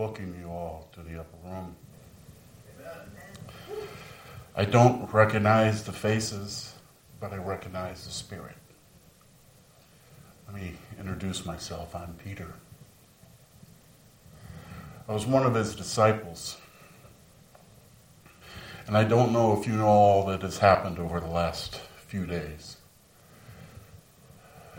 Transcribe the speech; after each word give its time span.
welcome 0.00 0.34
you 0.40 0.48
all 0.48 0.88
to 0.94 1.02
the 1.02 1.20
upper 1.20 1.36
room. 1.44 1.76
I 4.56 4.64
don't 4.64 5.12
recognize 5.12 5.84
the 5.84 5.92
faces, 5.92 6.72
but 7.20 7.34
I 7.34 7.36
recognize 7.36 8.06
the 8.06 8.10
spirit. 8.10 8.56
Let 10.46 10.56
me 10.56 10.72
introduce 10.98 11.44
myself. 11.44 11.94
I'm 11.94 12.14
Peter. 12.24 12.54
I 15.06 15.12
was 15.12 15.26
one 15.26 15.44
of 15.44 15.54
his 15.54 15.74
disciples. 15.74 16.56
And 18.86 18.96
I 18.96 19.04
don't 19.04 19.34
know 19.34 19.60
if 19.60 19.66
you 19.66 19.74
know 19.74 19.86
all 19.86 20.24
that 20.28 20.40
has 20.40 20.56
happened 20.56 20.98
over 20.98 21.20
the 21.20 21.26
last 21.26 21.78
few 22.06 22.24
days 22.24 22.78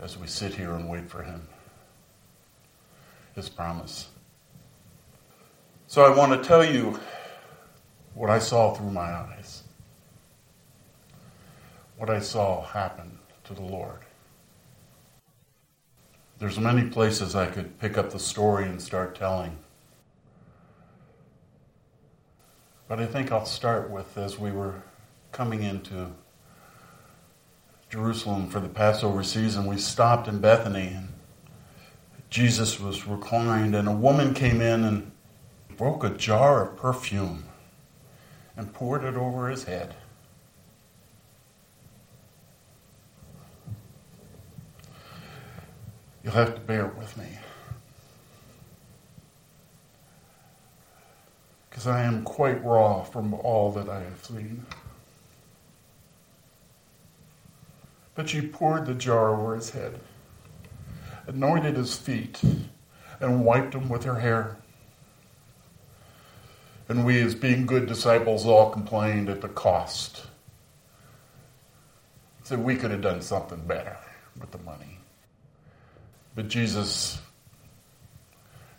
as 0.00 0.18
we 0.18 0.26
sit 0.26 0.56
here 0.56 0.74
and 0.74 0.90
wait 0.90 1.08
for 1.08 1.22
him, 1.22 1.46
his 3.36 3.48
promise. 3.48 4.08
So 5.92 6.02
I 6.02 6.08
want 6.08 6.32
to 6.32 6.48
tell 6.48 6.64
you 6.64 6.98
what 8.14 8.30
I 8.30 8.38
saw 8.38 8.72
through 8.72 8.92
my 8.92 9.12
eyes, 9.12 9.62
what 11.98 12.08
I 12.08 12.18
saw 12.18 12.64
happen 12.64 13.18
to 13.44 13.52
the 13.52 13.60
Lord. 13.60 13.98
There's 16.38 16.58
many 16.58 16.88
places 16.88 17.36
I 17.36 17.44
could 17.44 17.78
pick 17.78 17.98
up 17.98 18.10
the 18.10 18.18
story 18.18 18.64
and 18.64 18.80
start 18.80 19.14
telling. 19.14 19.58
But 22.88 22.98
I 22.98 23.04
think 23.04 23.30
I'll 23.30 23.44
start 23.44 23.90
with 23.90 24.16
as 24.16 24.38
we 24.38 24.50
were 24.50 24.80
coming 25.30 25.62
into 25.62 26.12
Jerusalem 27.90 28.48
for 28.48 28.60
the 28.60 28.68
Passover 28.70 29.22
season, 29.22 29.66
we 29.66 29.76
stopped 29.76 30.26
in 30.26 30.38
Bethany 30.38 30.86
and 30.86 31.08
Jesus 32.30 32.80
was 32.80 33.06
reclined, 33.06 33.76
and 33.76 33.86
a 33.86 33.92
woman 33.92 34.32
came 34.32 34.62
in 34.62 34.84
and 34.84 35.12
broke 35.76 36.04
a 36.04 36.10
jar 36.10 36.64
of 36.64 36.76
perfume 36.76 37.44
and 38.56 38.72
poured 38.72 39.04
it 39.04 39.14
over 39.14 39.48
his 39.48 39.64
head. 39.64 39.94
You'll 46.22 46.34
have 46.34 46.54
to 46.54 46.60
bear 46.60 46.86
with 46.86 47.16
me. 47.16 47.38
Because 51.68 51.86
I 51.86 52.02
am 52.02 52.22
quite 52.22 52.64
raw 52.64 53.02
from 53.02 53.34
all 53.34 53.72
that 53.72 53.88
I 53.88 54.00
have 54.00 54.24
seen. 54.24 54.64
But 58.14 58.28
she 58.28 58.46
poured 58.46 58.86
the 58.86 58.94
jar 58.94 59.34
over 59.34 59.56
his 59.56 59.70
head, 59.70 59.98
anointed 61.26 61.76
his 61.76 61.96
feet, 61.96 62.40
and 63.20 63.44
wiped 63.44 63.72
them 63.72 63.88
with 63.88 64.04
her 64.04 64.20
hair. 64.20 64.58
And 66.92 67.06
we, 67.06 67.22
as 67.22 67.34
being 67.34 67.64
good 67.64 67.86
disciples, 67.86 68.44
all 68.44 68.68
complained 68.68 69.30
at 69.30 69.40
the 69.40 69.48
cost. 69.48 70.26
Said 72.42 72.58
we 72.58 72.76
could 72.76 72.90
have 72.90 73.00
done 73.00 73.22
something 73.22 73.62
better 73.66 73.96
with 74.38 74.50
the 74.50 74.58
money. 74.58 74.98
But 76.34 76.48
Jesus, 76.48 77.18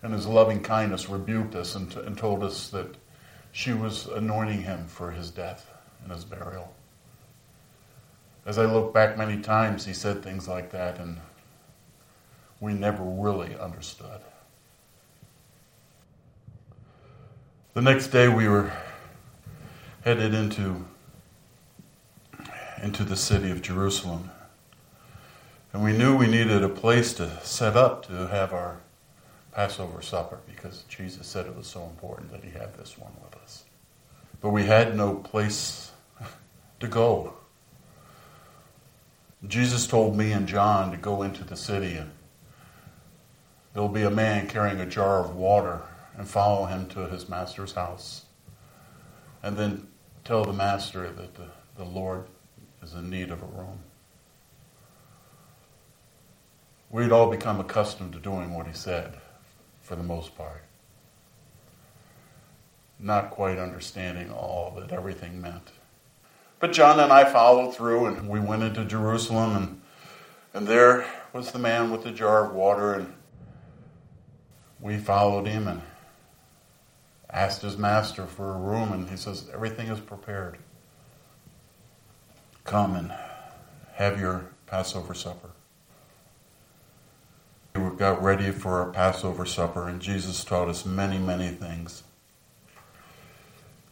in 0.04 0.12
his 0.12 0.28
loving 0.28 0.62
kindness, 0.62 1.10
rebuked 1.10 1.56
us 1.56 1.74
and, 1.74 1.92
t- 1.92 2.02
and 2.02 2.16
told 2.16 2.44
us 2.44 2.70
that 2.70 2.98
she 3.52 3.74
was 3.74 4.06
anointing 4.06 4.62
him 4.62 4.86
for 4.86 5.10
his 5.10 5.32
death 5.32 5.72
and 6.04 6.12
his 6.12 6.24
burial. 6.24 6.72
As 8.46 8.60
I 8.60 8.66
look 8.66 8.94
back 8.94 9.18
many 9.18 9.42
times, 9.42 9.88
he 9.88 9.94
said 9.94 10.22
things 10.22 10.48
like 10.48 10.70
that, 10.70 11.00
and 11.00 11.18
we 12.60 12.74
never 12.76 13.02
really 13.04 13.58
understood. 13.58 14.22
The 17.74 17.82
next 17.82 18.10
day, 18.10 18.28
we 18.28 18.48
were 18.48 18.72
headed 20.04 20.36
into, 20.36 20.86
into 22.84 23.04
the 23.04 23.16
city 23.16 23.50
of 23.50 23.64
Jerusalem. 23.64 24.30
And 25.74 25.84
we 25.84 25.92
knew 25.92 26.16
we 26.16 26.28
needed 26.28 26.64
a 26.64 26.70
place 26.70 27.14
to 27.14 27.32
set 27.42 27.76
up 27.76 28.06
to 28.06 28.28
have 28.28 28.54
our 28.54 28.78
Passover 29.54 30.04
supper 30.04 30.38
because 30.46 30.84
Jesus 30.88 31.26
said 31.26 31.48
it 31.48 31.56
was 31.56 31.66
so 31.66 31.86
important 31.86 32.32
that 32.32 32.44
he 32.44 32.52
had 32.52 32.78
this 32.78 32.96
one 32.96 33.14
with 33.24 33.42
us. 33.42 33.64
But 34.40 34.50
we 34.50 34.66
had 34.66 34.96
no 34.96 35.16
place 35.16 35.92
to 36.80 36.88
go. 36.88 37.34
Jesus 39.48 39.88
told 39.88 40.16
me 40.16 40.32
and 40.32 40.48
John 40.48 40.92
to 40.92 40.98
go 40.98 41.24
into 41.24 41.44
the 41.44 41.58
city 41.58 41.96
and 41.96 42.12
there'll 43.74 43.90
be 43.90 44.04
a 44.04 44.12
man 44.12 44.48
carrying 44.48 44.80
a 44.80 44.86
jar 44.86 45.26
of 45.26 45.36
water 45.36 45.82
and 46.18 46.28
follow 46.28 46.66
him 46.66 46.88
to 46.90 47.08
his 47.08 47.28
master's 47.28 47.74
house. 47.74 48.26
And 49.42 49.58
then 49.58 49.88
tell 50.24 50.46
the 50.46 50.54
master 50.54 51.12
that 51.12 51.36
the, 51.36 51.48
the 51.78 51.84
Lord 51.84 52.26
is 52.82 52.94
in 52.94 53.10
need 53.10 53.32
of 53.32 53.42
a 53.42 53.46
room. 53.46 53.80
We'd 56.90 57.12
all 57.12 57.30
become 57.30 57.60
accustomed 57.60 58.14
to 58.14 58.20
doing 58.20 58.54
what 58.54 58.68
he 58.68 58.74
said 58.74 59.16
for 59.82 59.96
the 59.96 60.04
most 60.04 60.38
part. 60.38 60.64
Not 63.00 63.32
quite 63.32 63.58
understanding 63.58 64.32
all 64.32 64.74
that 64.80 64.92
everything 64.92 65.42
meant. 65.42 65.72
But 66.60 66.72
John 66.72 67.00
and 67.00 67.12
I 67.12 67.26
followed 67.26 67.76
through 67.76 68.06
and 68.06 68.30
we 68.30 68.40
went 68.40 68.64
into 68.64 68.86
Jerusalem 68.86 69.56
and 69.56 69.82
and 70.54 70.68
there 70.68 71.06
was 71.34 71.52
the 71.52 71.60
man 71.60 71.90
with 71.90 72.04
the 72.04 72.12
jar 72.12 72.46
of 72.46 72.54
water 72.54 72.94
and 72.94 73.14
we 74.80 74.98
followed 74.98 75.48
him 75.48 75.68
and 75.68 75.82
asked 77.34 77.64
his 77.64 77.78
master 77.78 78.26
for 78.26 78.54
a 78.54 78.58
room 78.58 78.94
and 78.94 79.10
he 79.10 79.18
says 79.18 79.50
everything 79.54 79.88
is 79.88 80.00
prepared. 80.00 80.58
Come 82.64 82.96
and 82.96 83.12
have 83.96 84.20
your 84.20 84.46
Passover 84.68 85.14
supper. 85.14 85.50
We 87.76 87.90
got 87.98 88.22
ready 88.22 88.52
for 88.52 88.80
our 88.80 88.92
Passover 88.92 89.46
supper 89.46 89.90
and 89.90 90.00
Jesus 90.00 90.44
taught 90.44 90.70
us 90.70 90.86
many, 90.86 91.18
many 91.18 91.50
things. 91.50 92.04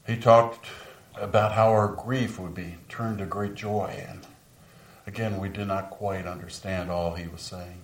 He 0.06 0.18
talked 0.18 0.68
about 1.16 1.54
how 1.54 1.70
our 1.70 1.88
grief 1.88 2.40
would 2.40 2.54
be 2.54 2.76
turned 2.90 3.20
to 3.20 3.26
great 3.26 3.56
joy. 3.56 4.06
And 4.08 4.26
again, 5.08 5.40
we 5.40 5.50
did 5.50 5.68
not 5.68 5.90
quite 5.90 6.28
understand 6.28 6.90
all 6.90 7.16
he 7.16 7.28
was 7.28 7.42
saying. 7.42 7.84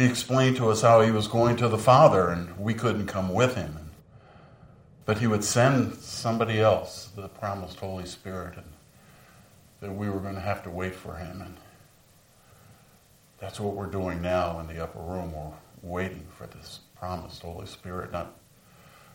He 0.00 0.06
explained 0.06 0.56
to 0.56 0.70
us 0.70 0.80
how 0.80 1.02
he 1.02 1.10
was 1.10 1.28
going 1.28 1.56
to 1.56 1.68
the 1.68 1.76
Father 1.76 2.30
and 2.30 2.58
we 2.58 2.72
couldn't 2.72 3.06
come 3.06 3.34
with 3.34 3.54
him. 3.54 3.90
But 5.04 5.18
he 5.18 5.26
would 5.26 5.44
send 5.44 5.96
somebody 5.96 6.58
else, 6.58 7.10
the 7.14 7.28
promised 7.28 7.78
Holy 7.80 8.06
Spirit, 8.06 8.56
and 8.56 8.64
that 9.80 9.92
we 9.94 10.08
were 10.08 10.20
going 10.20 10.36
to 10.36 10.40
have 10.40 10.62
to 10.62 10.70
wait 10.70 10.94
for 10.94 11.16
him. 11.16 11.42
And 11.42 11.58
that's 13.38 13.60
what 13.60 13.74
we're 13.74 13.88
doing 13.88 14.22
now 14.22 14.58
in 14.60 14.68
the 14.68 14.82
upper 14.82 15.00
room. 15.00 15.34
We're 15.34 15.52
waiting 15.82 16.26
for 16.34 16.46
this 16.46 16.80
promised 16.98 17.42
Holy 17.42 17.66
Spirit, 17.66 18.10
not 18.10 18.34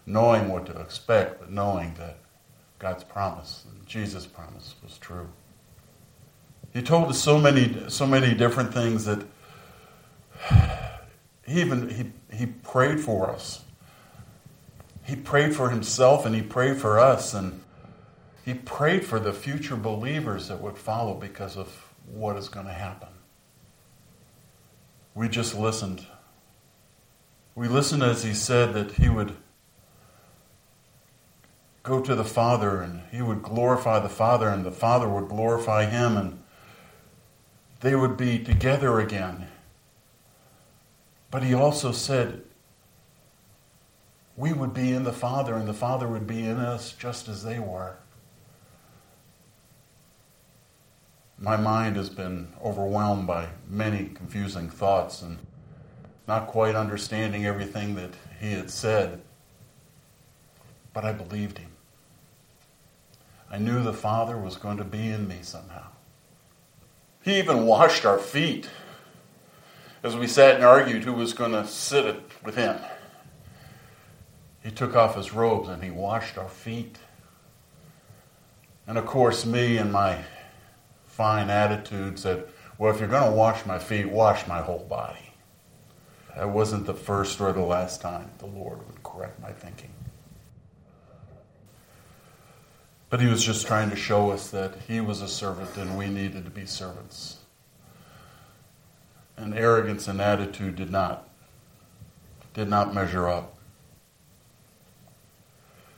knowing 0.06 0.50
what 0.50 0.68
to 0.68 0.80
expect, 0.80 1.40
but 1.40 1.52
knowing 1.52 1.96
that 1.96 2.18
God's 2.78 3.04
promise, 3.04 3.66
Jesus' 3.88 4.28
promise, 4.28 4.76
was 4.84 5.00
true. 5.00 5.30
He 6.74 6.84
told 6.84 7.10
us 7.10 7.20
so 7.20 7.40
many, 7.40 7.90
so 7.90 8.06
many 8.06 8.36
different 8.36 8.72
things 8.72 9.06
that 9.06 9.26
he 11.46 11.62
even 11.62 11.90
he, 11.90 12.36
he 12.36 12.46
prayed 12.46 13.00
for 13.00 13.30
us. 13.30 13.64
He 15.04 15.16
prayed 15.16 15.56
for 15.56 15.70
himself 15.70 16.26
and 16.26 16.34
he 16.34 16.42
prayed 16.42 16.78
for 16.78 17.00
us 17.00 17.34
and 17.34 17.62
he 18.44 18.54
prayed 18.54 19.06
for 19.06 19.20
the 19.20 19.34
future 19.34 19.76
believers 19.76 20.48
that 20.48 20.62
would 20.62 20.78
follow 20.78 21.14
because 21.14 21.58
of 21.58 21.94
what 22.08 22.38
is 22.38 22.50
going 22.50 22.66
to 22.66 22.74
happen. 22.74 23.10
We 25.14 25.30
just 25.30 25.56
listened. 25.56 26.06
We 27.56 27.68
listened 27.68 28.04
as 28.04 28.24
he 28.24 28.34
said 28.34 28.74
that 28.74 28.94
he 28.94 29.10
would 29.10 29.36
go 31.84 32.02
to 32.02 32.16
the 32.16 32.26
Father 32.26 32.82
and 32.82 33.02
he 33.12 33.22
would 33.22 33.42
glorify 33.42 34.00
the 34.00 34.10
Father 34.10 34.50
and 34.50 34.66
the 34.66 34.72
Father 34.72 35.08
would 35.08 35.30
glorify 35.30 35.86
him 35.86 36.18
and 36.18 36.44
they 37.82 37.96
would 37.96 38.18
be 38.18 38.40
together 38.40 39.00
again. 39.00 39.48
But 41.36 41.44
he 41.44 41.54
also 41.54 41.92
said 41.92 42.44
we 44.38 44.54
would 44.54 44.74
be 44.74 44.94
in 44.94 45.04
the 45.04 45.12
Father 45.12 45.56
and 45.56 45.68
the 45.68 45.74
Father 45.74 46.08
would 46.08 46.26
be 46.26 46.46
in 46.46 46.56
us 46.56 46.94
just 46.94 47.28
as 47.28 47.44
they 47.44 47.60
were. 47.60 47.98
My 51.38 51.58
mind 51.58 51.98
has 51.98 52.10
been 52.10 52.54
overwhelmed 52.64 53.28
by 53.28 53.50
many 53.68 54.06
confusing 54.06 54.70
thoughts 54.70 55.22
and 55.22 55.40
not 56.26 56.48
quite 56.48 56.74
understanding 56.74 57.46
everything 57.46 57.96
that 57.96 58.12
he 58.40 58.54
had 58.54 58.72
said, 58.72 59.20
but 60.94 61.04
I 61.04 61.12
believed 61.12 61.58
him. 61.58 61.72
I 63.52 63.58
knew 63.58 63.84
the 63.84 63.92
Father 63.92 64.38
was 64.38 64.56
going 64.56 64.78
to 64.78 64.86
be 64.86 65.10
in 65.10 65.28
me 65.28 65.40
somehow. 65.42 65.88
He 67.24 67.38
even 67.38 67.66
washed 67.66 68.06
our 68.06 68.20
feet 68.20 68.70
as 70.06 70.16
we 70.16 70.28
sat 70.28 70.54
and 70.54 70.64
argued 70.64 71.04
who 71.04 71.14
was 71.14 71.34
going 71.34 71.52
to 71.52 71.66
sit 71.66 72.22
with 72.44 72.56
him. 72.56 72.78
he 74.62 74.70
took 74.70 74.96
off 74.96 75.16
his 75.16 75.34
robes 75.34 75.68
and 75.68 75.84
he 75.84 75.90
washed 75.90 76.38
our 76.38 76.48
feet. 76.48 77.00
And 78.86 79.00
of 79.00 79.08
course, 79.08 79.48
me 79.48 79.78
and 79.78 79.92
my 79.92 80.20
fine 81.08 81.50
attitude 81.50 82.20
said, 82.20 82.48
Well, 82.78 82.94
if 82.94 83.00
you're 83.00 83.10
going 83.10 83.32
to 83.32 83.36
wash 83.36 83.66
my 83.66 83.80
feet, 83.80 84.08
wash 84.08 84.48
my 84.48 84.62
whole 84.62 84.86
body. 84.88 85.34
That 86.36 86.52
wasn't 86.52 86.86
the 86.86 86.94
first 86.94 87.42
or 87.42 87.52
the 87.52 87.62
last 87.62 88.00
time 88.00 88.30
the 88.38 88.46
Lord 88.46 88.86
would 88.86 89.02
correct 89.02 89.42
my 89.42 89.54
thinking. 89.54 89.90
But 93.10 93.22
he 93.22 93.28
was 93.28 93.44
just 93.44 93.66
trying 93.66 93.90
to 93.90 93.96
show 93.96 94.30
us 94.30 94.52
that 94.52 94.76
he 94.88 95.02
was 95.02 95.22
a 95.22 95.28
servant 95.28 95.76
and 95.78 95.98
we 95.98 96.10
needed 96.10 96.46
to 96.46 96.52
be 96.52 96.68
servants. 96.68 97.38
And 99.38 99.54
arrogance 99.54 100.08
and 100.08 100.22
attitude 100.22 100.76
did 100.76 100.92
not 100.92 101.28
did 102.54 102.70
not 102.70 102.94
measure 102.94 103.28
up. 103.28 103.58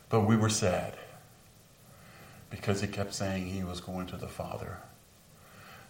But 0.09 0.21
we 0.21 0.35
were 0.35 0.49
sad 0.49 0.97
because 2.49 2.81
he 2.81 2.87
kept 2.87 3.13
saying 3.13 3.47
he 3.47 3.63
was 3.63 3.79
going 3.79 4.07
to 4.07 4.17
the 4.17 4.27
Father, 4.27 4.79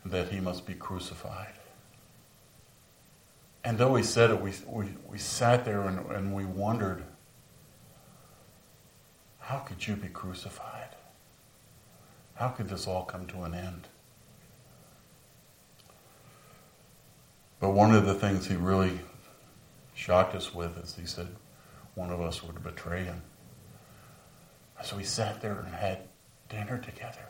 that 0.06 0.30
he 0.30 0.40
must 0.40 0.66
be 0.66 0.74
crucified. 0.74 1.54
And 3.64 3.78
though 3.78 3.96
he 3.96 4.04
said 4.04 4.30
it, 4.30 4.42
we, 4.42 4.54
we, 4.68 4.88
we 5.10 5.18
sat 5.18 5.66
there 5.66 5.82
and, 5.84 6.06
and 6.12 6.34
we 6.34 6.46
wondered, 6.46 7.04
how 9.40 9.60
could 9.60 9.88
you 9.88 9.96
be 9.96 10.08
crucified? 10.08 10.96
How 12.36 12.50
could 12.50 12.70
this 12.70 12.88
all 12.88 13.04
come 13.04 13.26
to 13.28 13.44
an 13.44 13.54
end? 13.54 13.88
But 17.60 17.72
one 17.72 17.94
of 17.94 18.06
the 18.06 18.14
things 18.14 18.48
he 18.48 18.56
really 18.56 19.00
shocked 19.96 20.36
us 20.36 20.54
with 20.54 20.78
is 20.78 20.96
he 20.96 21.08
said 21.08 21.28
one 21.96 22.12
of 22.12 22.22
us 22.22 22.44
would 22.44 22.64
betray 22.64 23.04
him. 23.04 23.24
So 24.84 24.96
we 24.96 25.04
sat 25.04 25.42
there 25.42 25.60
and 25.66 25.74
had 25.74 26.02
dinner 26.50 26.78
together. 26.78 27.26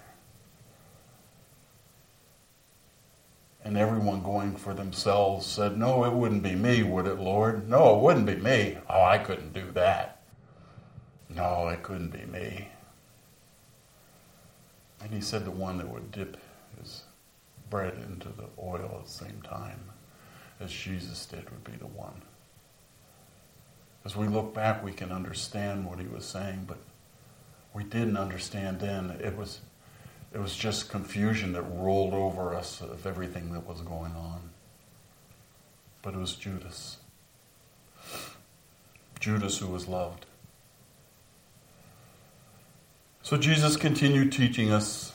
And 3.64 3.78
everyone 3.78 4.22
going 4.22 4.56
for 4.56 4.74
themselves 4.74 5.46
said, 5.46 5.78
No, 5.78 6.04
it 6.04 6.14
wouldn't 6.14 6.44
be 6.44 6.56
me, 6.56 6.84
would 6.84 7.08
it, 7.08 7.20
Lord? 7.20 7.70
No, 7.70 7.96
it 7.96 8.02
wouldn't 8.02 8.26
be 8.26 8.36
me. 8.36 8.78
Oh, 8.90 9.04
I 9.04 9.18
couldn't 9.18 9.54
do 9.54 9.72
that. 9.72 10.22
No, 11.30 11.68
it 11.70 11.84
couldn't 11.84 12.12
be 12.12 12.26
me. 12.26 12.68
And 15.02 15.14
he 15.14 15.22
said 15.22 15.46
the 15.46 15.52
one 15.52 15.78
that 15.78 15.90
would 15.90 16.12
dip 16.12 16.38
his 16.80 17.04
bread 17.70 17.94
into 17.94 18.30
the 18.30 18.48
oil 18.62 18.98
at 19.00 19.06
the 19.06 19.12
same 19.12 19.42
time 19.42 19.80
as 20.60 20.72
Jesus 20.72 21.26
did 21.26 21.50
would 21.50 21.64
be 21.64 21.78
the 21.78 21.88
one. 21.88 22.22
As 24.06 24.16
we 24.16 24.28
look 24.28 24.54
back, 24.54 24.84
we 24.84 24.92
can 24.92 25.12
understand 25.12 25.86
what 25.86 26.00
he 26.00 26.08
was 26.08 26.26
saying, 26.26 26.66
but 26.68 26.78
we 27.74 27.84
didn't 27.84 28.18
understand 28.18 28.80
then. 28.80 29.12
It 29.22 29.36
was, 29.36 29.60
it 30.34 30.40
was 30.40 30.56
just 30.56 30.90
confusion 30.90 31.52
that 31.54 31.64
rolled 31.64 32.14
over 32.14 32.56
us 32.56 32.82
of 32.82 33.06
everything 33.06 33.52
that 33.54 33.68
was 33.68 33.82
going 33.82 34.14
on. 34.14 34.50
But 36.02 36.14
it 36.14 36.18
was 36.18 36.36
Judas. 36.36 36.98
Judas 39.20 39.58
who 39.58 39.68
was 39.68 39.88
loved. 39.88 40.26
So 43.22 43.36
Jesus 43.36 43.76
continued 43.76 44.32
teaching 44.32 44.72
us 44.72 45.12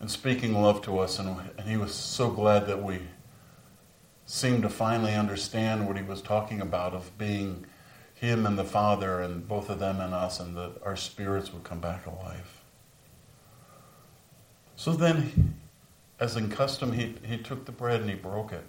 and 0.00 0.10
speaking 0.10 0.60
love 0.60 0.82
to 0.82 0.98
us, 0.98 1.18
and, 1.20 1.36
and 1.56 1.68
he 1.68 1.76
was 1.76 1.94
so 1.94 2.30
glad 2.30 2.66
that 2.66 2.82
we 2.82 2.98
seemed 4.30 4.62
to 4.62 4.68
finally 4.68 5.12
understand 5.12 5.88
what 5.88 5.96
he 5.96 6.04
was 6.04 6.22
talking 6.22 6.60
about 6.60 6.94
of 6.94 7.18
being 7.18 7.66
him 8.14 8.46
and 8.46 8.56
the 8.56 8.64
Father, 8.64 9.20
and 9.20 9.48
both 9.48 9.68
of 9.68 9.80
them 9.80 9.98
and 9.98 10.14
us, 10.14 10.38
and 10.38 10.56
that 10.56 10.74
our 10.84 10.94
spirits 10.94 11.52
would 11.52 11.64
come 11.64 11.80
back 11.80 12.06
alive. 12.06 12.62
So 14.76 14.92
then, 14.92 15.58
as 16.20 16.36
in 16.36 16.48
custom, 16.48 16.92
he, 16.92 17.16
he 17.24 17.38
took 17.38 17.64
the 17.64 17.72
bread 17.72 18.02
and 18.02 18.08
he 18.08 18.14
broke 18.14 18.52
it. 18.52 18.64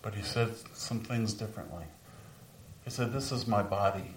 But 0.00 0.14
he 0.14 0.22
said 0.22 0.54
some 0.74 1.00
things 1.00 1.32
differently. 1.32 1.84
He 2.84 2.90
said, 2.90 3.12
This 3.12 3.32
is 3.32 3.48
my 3.48 3.62
body. 3.62 4.14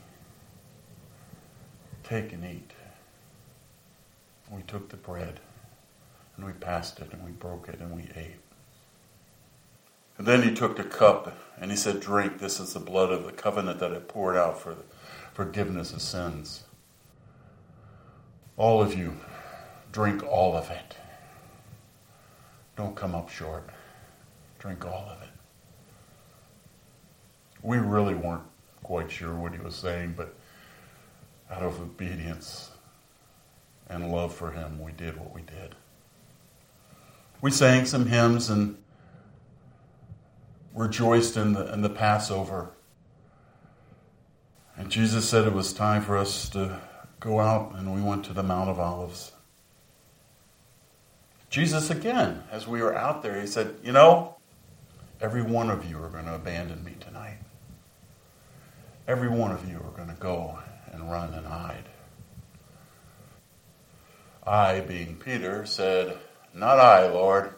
Take 2.04 2.34
and 2.34 2.46
eat. 2.46 2.72
We 4.52 4.62
took 4.62 4.90
the 4.90 4.98
bread 4.98 5.40
and 6.38 6.46
we 6.46 6.52
passed 6.54 7.00
it 7.00 7.12
and 7.14 7.26
we 7.26 7.32
broke 7.32 7.68
it 7.68 7.80
and 7.80 7.96
we 7.96 8.04
ate. 8.16 8.45
And 10.18 10.26
then 10.26 10.44
he 10.44 10.54
took 10.54 10.78
the 10.78 10.84
cup 10.84 11.38
and 11.60 11.72
he 11.72 11.78
said, 11.78 12.00
Drink, 12.00 12.40
this 12.40 12.60
is 12.60 12.74
the 12.74 12.80
blood 12.80 13.12
of 13.12 13.26
the 13.26 13.32
covenant 13.32 13.80
that 13.80 13.94
I 13.94 14.00
poured 14.00 14.38
out 14.38 14.60
for 14.60 14.74
the 14.74 14.84
forgiveness 15.34 15.94
of 15.94 16.02
sins. 16.02 16.64
All 18.58 18.82
of 18.82 18.94
you, 18.94 19.18
drink 19.92 20.24
all 20.24 20.56
of 20.56 20.70
it. 20.72 20.96
Don't 22.78 22.96
come 22.96 23.16
up 23.16 23.30
short. 23.30 23.70
Drink 24.60 24.86
all 24.86 25.10
of 25.10 25.22
it. 25.22 25.30
We 27.62 27.78
really 27.78 28.16
weren't 28.16 28.44
quite 28.84 29.12
sure 29.12 29.34
what 29.34 29.54
he 29.54 29.60
was 29.60 29.76
saying, 29.76 30.14
but 30.16 30.36
out 31.50 31.64
of 31.64 31.80
obedience 31.82 32.72
and 33.90 34.12
love 34.12 34.34
for 34.34 34.52
him, 34.52 34.80
we 34.80 34.92
did 34.92 35.18
what 35.18 35.34
we 35.34 35.42
did. 35.42 35.76
We 37.42 37.52
sang 37.52 37.86
some 37.86 38.08
hymns 38.08 38.50
and 38.50 38.78
rejoiced 40.76 41.38
in 41.38 41.54
the, 41.54 41.72
in 41.74 41.82
the 41.82 41.90
Passover. 41.90 42.72
And 44.78 44.92
Jesus 44.92 45.28
said 45.28 45.48
it 45.48 45.54
was 45.54 45.72
time 45.72 46.02
for 46.02 46.18
us 46.18 46.50
to 46.50 46.82
go 47.22 47.40
out, 47.40 47.74
and 47.76 47.96
we 47.96 48.02
went 48.02 48.26
to 48.26 48.34
the 48.34 48.44
Mount 48.44 48.70
of 48.70 48.80
Olives. 48.80 49.32
Jesus, 51.50 51.90
again, 51.90 52.44
as 52.52 52.68
we 52.68 52.82
were 52.82 52.94
out 52.94 53.24
there, 53.24 53.40
he 53.40 53.48
said, 53.48 53.76
You 53.82 53.94
know, 53.94 54.36
every 55.22 55.42
one 55.42 55.70
of 55.70 55.90
you 55.90 56.04
are 56.04 56.10
going 56.10 56.26
to 56.26 56.36
abandon 56.36 56.84
me 56.84 56.96
tonight. 57.00 57.38
Every 59.08 59.30
one 59.30 59.52
of 59.52 59.70
you 59.70 59.78
are 59.78 59.96
going 59.96 60.10
to 60.10 60.20
go 60.20 60.60
and 60.92 61.10
run 61.10 61.34
and 61.34 61.46
hide. 61.46 61.86
I, 64.46 64.82
being 64.82 65.16
Peter, 65.16 65.66
said, 65.66 66.18
Not 66.54 66.80
I, 66.80 67.08
Lord. 67.08 67.54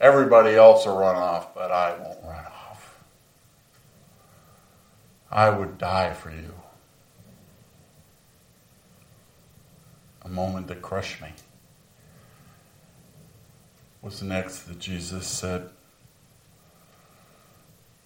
Everybody 0.00 0.54
else 0.54 0.84
will 0.84 0.98
run 0.98 1.16
off, 1.16 1.54
but 1.54 1.70
I 1.70 1.96
won't 1.96 2.22
run 2.22 2.44
off. 2.44 3.00
I 5.30 5.50
would 5.50 5.78
die 5.78 6.12
for 6.12 6.30
you. 6.30 6.52
A 10.22 10.28
moment 10.28 10.66
that 10.68 10.82
crushed 10.82 11.22
me 11.22 11.28
was 14.02 14.20
the 14.20 14.26
next 14.26 14.64
that 14.64 14.78
Jesus 14.78 15.26
said, 15.26 15.70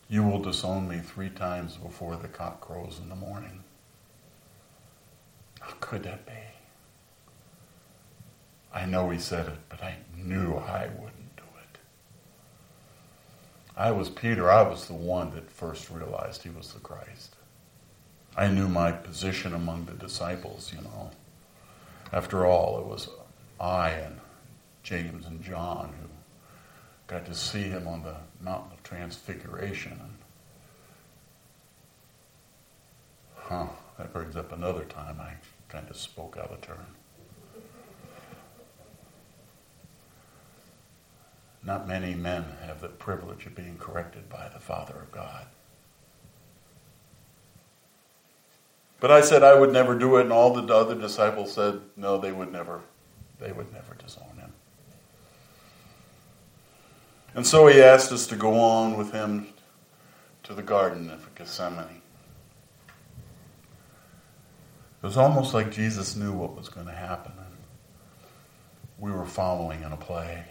You 0.09 0.23
will 0.23 0.38
disown 0.38 0.88
me 0.88 0.99
three 0.99 1.30
times 1.30 1.76
before 1.76 2.16
the 2.16 2.28
cock 2.28 2.61
crows 2.61 3.00
in 3.02 3.09
the 3.09 3.16
morning. 3.16 3.64
How 5.61 5.75
could 5.80 6.04
that 6.04 6.25
be? 6.25 6.32
I 8.73 8.87
know 8.87 9.11
he 9.11 9.18
said 9.18 9.47
it, 9.49 9.59
but 9.68 9.82
I 9.82 9.97
knew 10.16 10.54
I 10.54 10.88
wouldn't. 10.94 11.10
I 13.77 13.91
was 13.93 14.11
Peter, 14.11 14.50
I 14.50 14.62
was 14.62 14.87
the 14.87 14.95
one 14.95 15.31
that 15.33 15.50
first 15.50 15.91
realized 15.91 16.43
he 16.43 16.50
was 16.50 16.73
the 16.73 16.81
Christ. 16.81 17.37
I 18.37 18.49
knew 18.49 18.69
my 18.69 18.93
position 18.93 19.55
among 19.55 19.87
the 19.87 19.93
disciples, 19.93 20.73
you 20.75 20.83
know. 20.83 21.11
After 22.12 22.47
all, 22.47 22.79
it 22.79 22.87
was 22.87 23.09
I 23.61 23.91
and 23.91 24.21
James 24.83 25.27
and 25.27 25.43
John 25.43 25.93
who 26.00 26.09
got 27.07 27.27
to 27.27 27.35
see 27.35 27.62
him 27.62 27.87
on 27.87 28.03
the 28.03 28.17
mountain 28.41 28.73
of 28.73 28.83
transfiguration. 28.83 29.99
Huh, 33.37 33.67
that 33.99 34.12
brings 34.12 34.37
up 34.37 34.53
another 34.53 34.85
time 34.85 35.21
I 35.21 35.35
kind 35.69 35.89
of 35.91 35.97
spoke 35.97 36.37
out 36.37 36.53
of 36.53 36.61
turn. 36.61 36.87
Not 41.62 41.87
many 41.87 42.14
men 42.14 42.45
have 42.64 42.81
the 42.81 42.88
privilege 42.88 43.47
of 43.47 43.55
being 43.55 43.76
corrected 43.79 44.29
by 44.29 44.49
the 44.49 44.61
Father 44.61 44.95
of 44.95 45.12
God. 45.12 45.47
But 48.99 49.11
I 49.11 49.21
said 49.21 49.43
I 49.43 49.59
would 49.59 49.73
never 49.73 49.95
do 49.99 50.17
it, 50.17 50.23
and 50.23 50.33
all 50.33 50.55
the 50.55 50.75
other 50.75 50.95
disciples 50.95 51.52
said, 51.52 51.81
no, 51.97 52.19
they 52.19 52.33
would 52.33 52.52
never, 52.52 52.81
they 53.38 53.52
would 53.52 53.73
never 53.73 53.95
disown 53.95 54.37
him. 54.37 54.52
And 57.35 57.47
so 57.47 57.67
he 57.67 57.81
asked 57.81 58.12
us 58.12 58.26
to 58.29 58.37
go 58.37 58.59
on 58.59 58.97
with 58.97 59.12
him 59.12 59.49
to 60.43 60.55
the 60.55 60.62
Garden 60.62 61.11
of 61.11 61.35
Gethsemane. 61.35 62.02
It 65.02 65.07
was 65.07 65.17
almost 65.17 65.55
like 65.55 65.71
Jesus 65.71 66.17
knew 66.17 66.33
what 66.33 66.57
was 66.57 66.69
going 66.69 66.87
to 66.87 66.93
happen, 66.93 67.33
we 69.00 69.11
were 69.11 69.25
following 69.25 69.83
in 69.83 69.93
a 69.93 69.97
play 69.97 70.45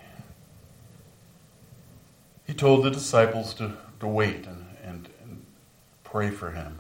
he 2.50 2.56
told 2.56 2.84
the 2.84 2.90
disciples 2.90 3.54
to, 3.54 3.74
to 4.00 4.08
wait 4.08 4.48
and, 4.48 4.66
and, 4.84 5.08
and 5.22 5.46
pray 6.04 6.32
for 6.32 6.50
him. 6.50 6.80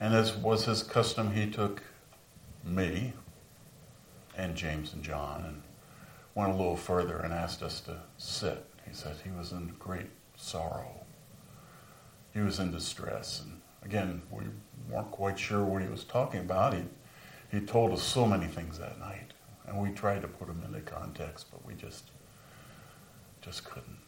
And 0.00 0.14
as 0.14 0.34
was 0.34 0.64
his 0.64 0.82
custom, 0.82 1.32
he 1.32 1.50
took 1.50 1.82
me 2.64 3.12
and 4.34 4.56
James 4.56 4.94
and 4.94 5.02
John 5.02 5.44
and 5.46 5.62
went 6.34 6.50
a 6.50 6.56
little 6.56 6.78
further 6.78 7.18
and 7.18 7.34
asked 7.34 7.62
us 7.62 7.78
to 7.82 7.98
sit. 8.16 8.64
He 8.88 8.94
said 8.94 9.16
he 9.22 9.30
was 9.30 9.52
in 9.52 9.74
great 9.78 10.08
sorrow. 10.34 11.04
He 12.32 12.40
was 12.40 12.58
in 12.58 12.72
distress. 12.72 13.42
And 13.44 13.60
again, 13.84 14.22
we 14.30 14.44
weren't 14.88 15.10
quite 15.10 15.38
sure 15.38 15.62
what 15.62 15.82
he 15.82 15.88
was 15.88 16.04
talking 16.04 16.40
about. 16.40 16.72
He, 16.72 16.84
he 17.52 17.60
told 17.60 17.92
us 17.92 18.02
so 18.02 18.26
many 18.26 18.46
things 18.46 18.78
that 18.78 18.98
night. 18.98 19.34
And 19.66 19.78
we 19.78 19.90
tried 19.90 20.22
to 20.22 20.28
put 20.28 20.48
them 20.48 20.62
into 20.64 20.80
context, 20.80 21.48
but 21.50 21.66
we 21.66 21.74
just 21.74 22.12
just 23.42 23.62
couldn't. 23.66 23.98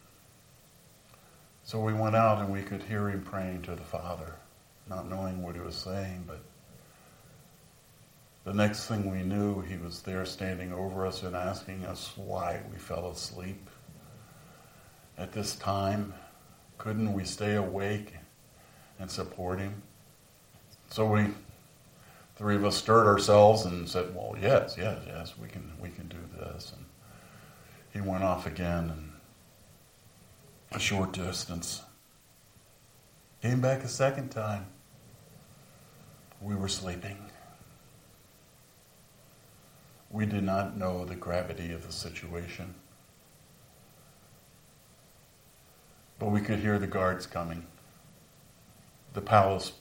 So 1.67 1.81
we 1.81 1.91
went 1.91 2.15
out 2.15 2.39
and 2.39 2.49
we 2.49 2.61
could 2.61 2.81
hear 2.81 3.09
him 3.09 3.23
praying 3.23 3.63
to 3.63 3.75
the 3.75 3.83
Father, 3.83 4.35
not 4.89 5.09
knowing 5.09 5.43
what 5.43 5.53
he 5.53 5.59
was 5.59 5.75
saying, 5.75 6.23
but 6.25 6.39
the 8.45 8.53
next 8.53 8.87
thing 8.87 9.11
we 9.11 9.21
knew, 9.21 9.59
he 9.59 9.75
was 9.75 10.01
there 10.01 10.25
standing 10.25 10.71
over 10.71 11.05
us 11.05 11.23
and 11.23 11.35
asking 11.35 11.83
us 11.83 12.13
why 12.15 12.61
we 12.71 12.79
fell 12.79 13.09
asleep. 13.09 13.69
At 15.17 15.33
this 15.33 15.57
time, 15.57 16.13
couldn't 16.77 17.11
we 17.11 17.25
stay 17.25 17.55
awake 17.55 18.13
and 18.97 19.11
support 19.11 19.59
him? 19.59 19.81
So 20.89 21.05
we, 21.05 21.25
three 22.37 22.55
of 22.55 22.63
us 22.63 22.77
stirred 22.77 23.07
ourselves 23.07 23.65
and 23.65 23.89
said, 23.89 24.15
well, 24.15 24.37
yes, 24.41 24.75
yes, 24.77 25.01
yes, 25.05 25.33
we 25.37 25.49
can, 25.49 25.69
we 25.81 25.89
can 25.89 26.07
do 26.07 26.19
this. 26.39 26.71
And 26.73 26.85
he 27.91 28.09
went 28.09 28.23
off 28.23 28.47
again 28.47 28.89
and 28.89 29.06
a 30.71 30.79
short 30.79 31.13
distance. 31.13 31.81
Came 33.41 33.61
back 33.61 33.83
a 33.83 33.87
second 33.87 34.29
time. 34.29 34.67
We 36.41 36.55
were 36.55 36.67
sleeping. 36.67 37.17
We 40.09 40.25
did 40.25 40.43
not 40.43 40.77
know 40.77 41.05
the 41.05 41.15
gravity 41.15 41.71
of 41.71 41.85
the 41.85 41.93
situation. 41.93 42.75
But 46.19 46.31
we 46.31 46.41
could 46.41 46.59
hear 46.59 46.79
the 46.79 46.87
guards 46.87 47.27
coming. 47.27 47.67
The 49.13 49.21
palace 49.21 49.73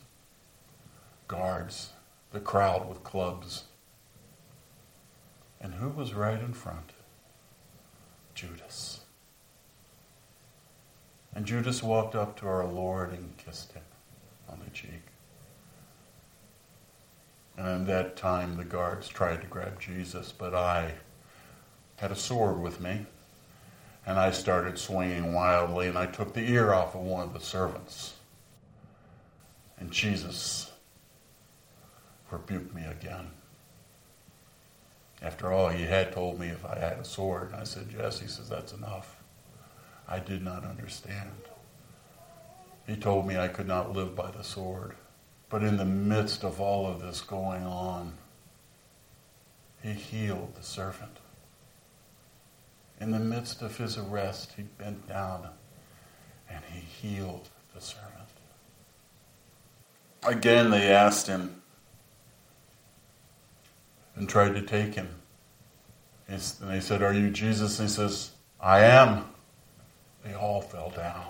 guards, 1.29 1.93
the 2.33 2.41
crowd 2.41 2.89
with 2.89 3.03
clubs. 3.03 3.65
And 5.61 5.75
who 5.75 5.89
was 5.89 6.15
right 6.15 6.41
in 6.41 6.53
front? 6.53 6.93
Judas. 8.35 8.96
And 11.37 11.45
Judas 11.45 11.83
walked 11.83 12.15
up 12.15 12.39
to 12.39 12.49
our 12.49 12.65
Lord 12.67 13.13
and 13.13 13.37
kissed 13.37 13.75
him 13.75 13.83
on 14.49 14.59
the 14.65 14.71
cheek. 14.71 15.03
And 17.59 17.67
at 17.67 17.87
that 17.87 18.17
time, 18.17 18.57
the 18.57 18.65
guards 18.65 19.07
tried 19.07 19.43
to 19.43 19.47
grab 19.47 19.79
Jesus, 19.79 20.33
but 20.33 20.55
I 20.55 20.95
had 21.97 22.11
a 22.11 22.17
sword 22.17 22.59
with 22.59 22.81
me. 22.81 23.05
And 24.07 24.19
I 24.19 24.31
started 24.31 24.79
swinging 24.79 25.35
wildly, 25.35 25.89
and 25.89 25.99
I 25.99 26.07
took 26.07 26.33
the 26.33 26.41
ear 26.41 26.73
off 26.73 26.95
of 26.95 27.03
one 27.03 27.25
of 27.25 27.35
the 27.35 27.41
servants. 27.41 28.15
And 29.79 29.91
Jesus 29.91 30.73
rebuked 32.31 32.75
me 32.75 32.85
again. 32.87 33.27
After 35.21 35.53
all, 35.53 35.69
he 35.69 35.85
had 35.85 36.13
told 36.13 36.41
me 36.41 36.49
if 36.49 36.65
I 36.65 36.79
had 36.79 36.99
a 36.99 37.05
sword. 37.05 37.49
And 37.53 37.57
I 37.57 37.65
said, 37.65 37.89
Yes. 37.95 38.21
He 38.21 38.27
says, 38.27 38.49
That's 38.49 38.73
enough. 38.73 39.16
I 40.09 40.19
did 40.19 40.43
not 40.43 40.65
understand. 40.65 41.33
He 42.87 42.97
told 42.97 43.27
me 43.27 43.37
I 43.37 43.49
could 43.49 43.67
not 43.67 43.93
live 43.93 44.15
by 44.15 44.31
the 44.31 44.45
sword. 44.45 44.95
But 45.49 45.63
in 45.63 45.77
the 45.77 45.85
midst 45.85 46.45
of 46.45 46.61
all 46.61 46.87
of 46.87 47.01
this 47.01 47.21
going 47.21 47.65
on, 47.65 48.15
he 49.83 49.93
healed 49.93 50.55
the 50.57 50.63
servant. 50.63 51.19
In 53.01 53.11
the 53.11 53.19
midst 53.19 53.63
of 53.63 53.77
his 53.77 53.99
arrest, 53.99 54.55
he 54.57 54.63
bent 54.63 55.07
down 55.09 55.49
and 56.49 56.63
he 56.73 56.81
healed 56.81 57.49
the 57.75 57.81
servant. 57.81 58.13
Again, 60.25 60.71
they 60.71 60.91
asked 60.91 61.27
him 61.27 61.63
and 64.17 64.29
tried 64.29 64.55
to 64.55 64.63
take 64.63 64.95
him. 64.95 65.09
And 66.27 66.41
they 66.63 66.81
said, 66.81 67.03
Are 67.03 67.13
you 67.13 67.31
Jesus? 67.31 67.79
And 67.79 67.89
he 67.89 67.95
says, 67.95 68.31
I 68.61 68.81
am. 68.81 69.25
They 70.27 70.35
all 70.35 70.61
fell 70.61 70.91
down. 70.91 71.25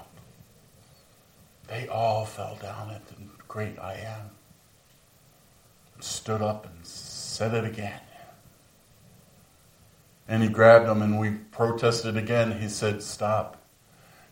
They 1.68 1.86
all 1.88 2.24
fell 2.24 2.56
down 2.62 2.90
at 2.90 3.06
the 3.08 3.14
great 3.46 3.78
I 3.78 3.94
am. 3.94 4.30
Stood 6.00 6.40
up 6.40 6.64
and 6.64 6.86
said 6.86 7.52
it 7.52 7.64
again. 7.64 8.00
And 10.28 10.42
he 10.42 10.48
grabbed 10.48 10.86
them 10.86 11.02
and 11.02 11.20
we 11.20 11.30
protested 11.30 12.16
again. 12.16 12.60
He 12.60 12.68
said, 12.68 13.02
Stop. 13.02 13.62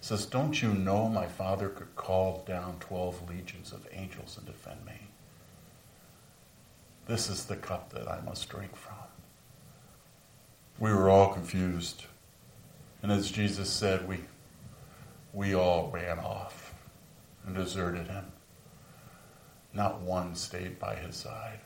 He 0.00 0.06
says, 0.06 0.24
Don't 0.24 0.62
you 0.62 0.72
know 0.72 1.08
my 1.08 1.26
father 1.26 1.68
could 1.68 1.94
call 1.94 2.42
down 2.46 2.76
12 2.80 3.28
legions 3.28 3.70
of 3.70 3.86
angels 3.92 4.36
and 4.38 4.46
defend 4.46 4.84
me? 4.86 5.08
This 7.06 7.28
is 7.28 7.44
the 7.44 7.56
cup 7.56 7.92
that 7.92 8.08
I 8.08 8.20
must 8.22 8.48
drink 8.48 8.74
from. 8.76 8.94
We 10.78 10.92
were 10.92 11.10
all 11.10 11.34
confused. 11.34 12.04
And 13.02 13.12
as 13.12 13.30
Jesus 13.30 13.68
said, 13.68 14.08
we 14.08 14.20
we 15.34 15.54
all 15.54 15.90
ran 15.92 16.18
off 16.18 16.72
and 17.44 17.54
deserted 17.54 18.06
him. 18.06 18.24
Not 19.72 20.00
one 20.00 20.36
stayed 20.36 20.78
by 20.78 20.94
his 20.94 21.16
side. 21.16 21.60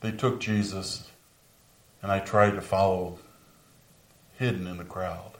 They 0.00 0.10
took 0.12 0.40
Jesus, 0.40 1.10
and 2.02 2.10
I 2.10 2.18
tried 2.18 2.54
to 2.54 2.60
follow 2.60 3.18
hidden 4.36 4.66
in 4.66 4.76
the 4.76 4.84
crowd, 4.84 5.32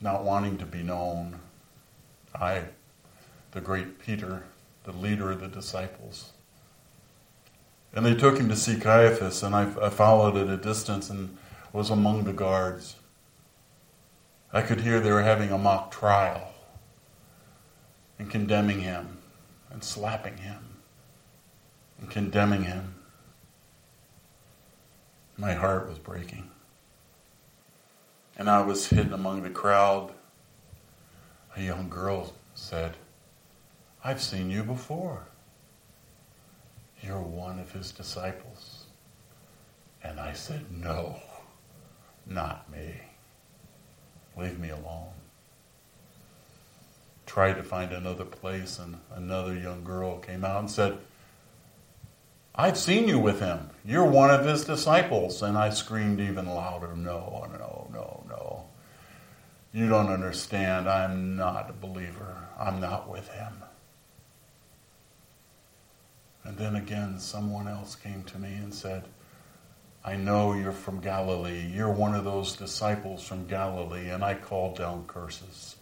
not 0.00 0.24
wanting 0.24 0.58
to 0.58 0.66
be 0.66 0.82
known. 0.82 1.40
I, 2.34 2.64
the 3.52 3.60
great 3.60 3.98
Peter, 3.98 4.44
the 4.84 4.92
leader 4.92 5.30
of 5.30 5.40
the 5.40 5.48
disciples. 5.48 6.32
And 7.94 8.04
they 8.04 8.14
took 8.14 8.38
him 8.38 8.48
to 8.50 8.56
see 8.56 8.78
Caiaphas, 8.78 9.42
and 9.42 9.54
I, 9.54 9.72
I 9.80 9.88
followed 9.88 10.36
at 10.36 10.48
a 10.48 10.56
distance 10.58 11.08
and 11.08 11.36
was 11.72 11.88
among 11.88 12.24
the 12.24 12.32
guards. 12.32 12.96
I 14.52 14.62
could 14.62 14.80
hear 14.80 15.00
they 15.00 15.12
were 15.12 15.22
having 15.22 15.50
a 15.50 15.58
mock 15.58 15.90
trial 15.90 16.52
and 18.18 18.30
condemning 18.30 18.80
him 18.80 19.18
and 19.70 19.82
slapping 19.82 20.38
him 20.38 20.76
and 21.98 22.10
condemning 22.10 22.64
him. 22.64 22.94
My 25.36 25.54
heart 25.54 25.88
was 25.88 25.98
breaking. 25.98 26.50
And 28.38 28.48
I 28.48 28.62
was 28.62 28.88
hidden 28.88 29.12
among 29.12 29.42
the 29.42 29.50
crowd. 29.50 30.12
A 31.56 31.62
young 31.62 31.88
girl 31.88 32.34
said, 32.54 32.96
I've 34.04 34.22
seen 34.22 34.50
you 34.50 34.62
before. 34.62 35.26
You're 37.00 37.20
one 37.20 37.58
of 37.58 37.72
his 37.72 37.92
disciples. 37.92 38.84
And 40.02 40.20
I 40.20 40.32
said, 40.32 40.70
No, 40.70 41.18
not 42.26 42.70
me. 42.70 42.94
Leave 44.36 44.58
me 44.58 44.70
alone. 44.70 45.08
Tried 47.24 47.54
to 47.54 47.62
find 47.62 47.92
another 47.92 48.24
place, 48.24 48.78
and 48.78 49.00
another 49.14 49.54
young 49.54 49.82
girl 49.82 50.18
came 50.18 50.44
out 50.44 50.60
and 50.60 50.70
said, 50.70 50.98
I've 52.58 52.78
seen 52.78 53.06
you 53.06 53.18
with 53.18 53.40
him. 53.40 53.70
You're 53.84 54.06
one 54.06 54.30
of 54.30 54.46
his 54.46 54.64
disciples. 54.64 55.42
And 55.42 55.58
I 55.58 55.70
screamed 55.70 56.20
even 56.20 56.46
louder, 56.46 56.96
No, 56.96 57.46
no, 57.52 57.88
no, 57.92 58.24
no. 58.28 58.64
You 59.72 59.88
don't 59.88 60.08
understand. 60.08 60.88
I'm 60.88 61.36
not 61.36 61.68
a 61.68 61.74
believer. 61.74 62.48
I'm 62.58 62.80
not 62.80 63.10
with 63.10 63.28
him. 63.28 63.62
And 66.44 66.56
then 66.56 66.76
again, 66.76 67.18
someone 67.18 67.68
else 67.68 67.94
came 67.94 68.22
to 68.24 68.38
me 68.38 68.54
and 68.54 68.72
said, 68.72 69.04
I 70.06 70.14
know 70.14 70.52
you're 70.52 70.70
from 70.70 71.00
Galilee. 71.00 71.66
You're 71.66 71.90
one 71.90 72.14
of 72.14 72.22
those 72.22 72.54
disciples 72.54 73.26
from 73.26 73.48
Galilee. 73.48 74.08
And 74.10 74.22
I 74.22 74.34
called 74.34 74.78
down 74.78 75.04
curses. 75.08 75.74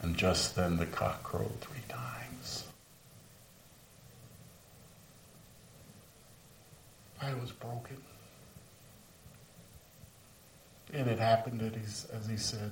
And 0.00 0.16
just 0.16 0.54
then 0.54 0.76
the 0.76 0.86
cock 0.86 1.24
crowed 1.24 1.60
three 1.60 1.82
times. 1.88 2.68
I 7.20 7.34
was 7.34 7.50
broken. 7.50 7.96
And 10.92 11.08
it 11.08 11.18
happened 11.18 11.60
as 11.60 12.26
he 12.28 12.36
said. 12.36 12.70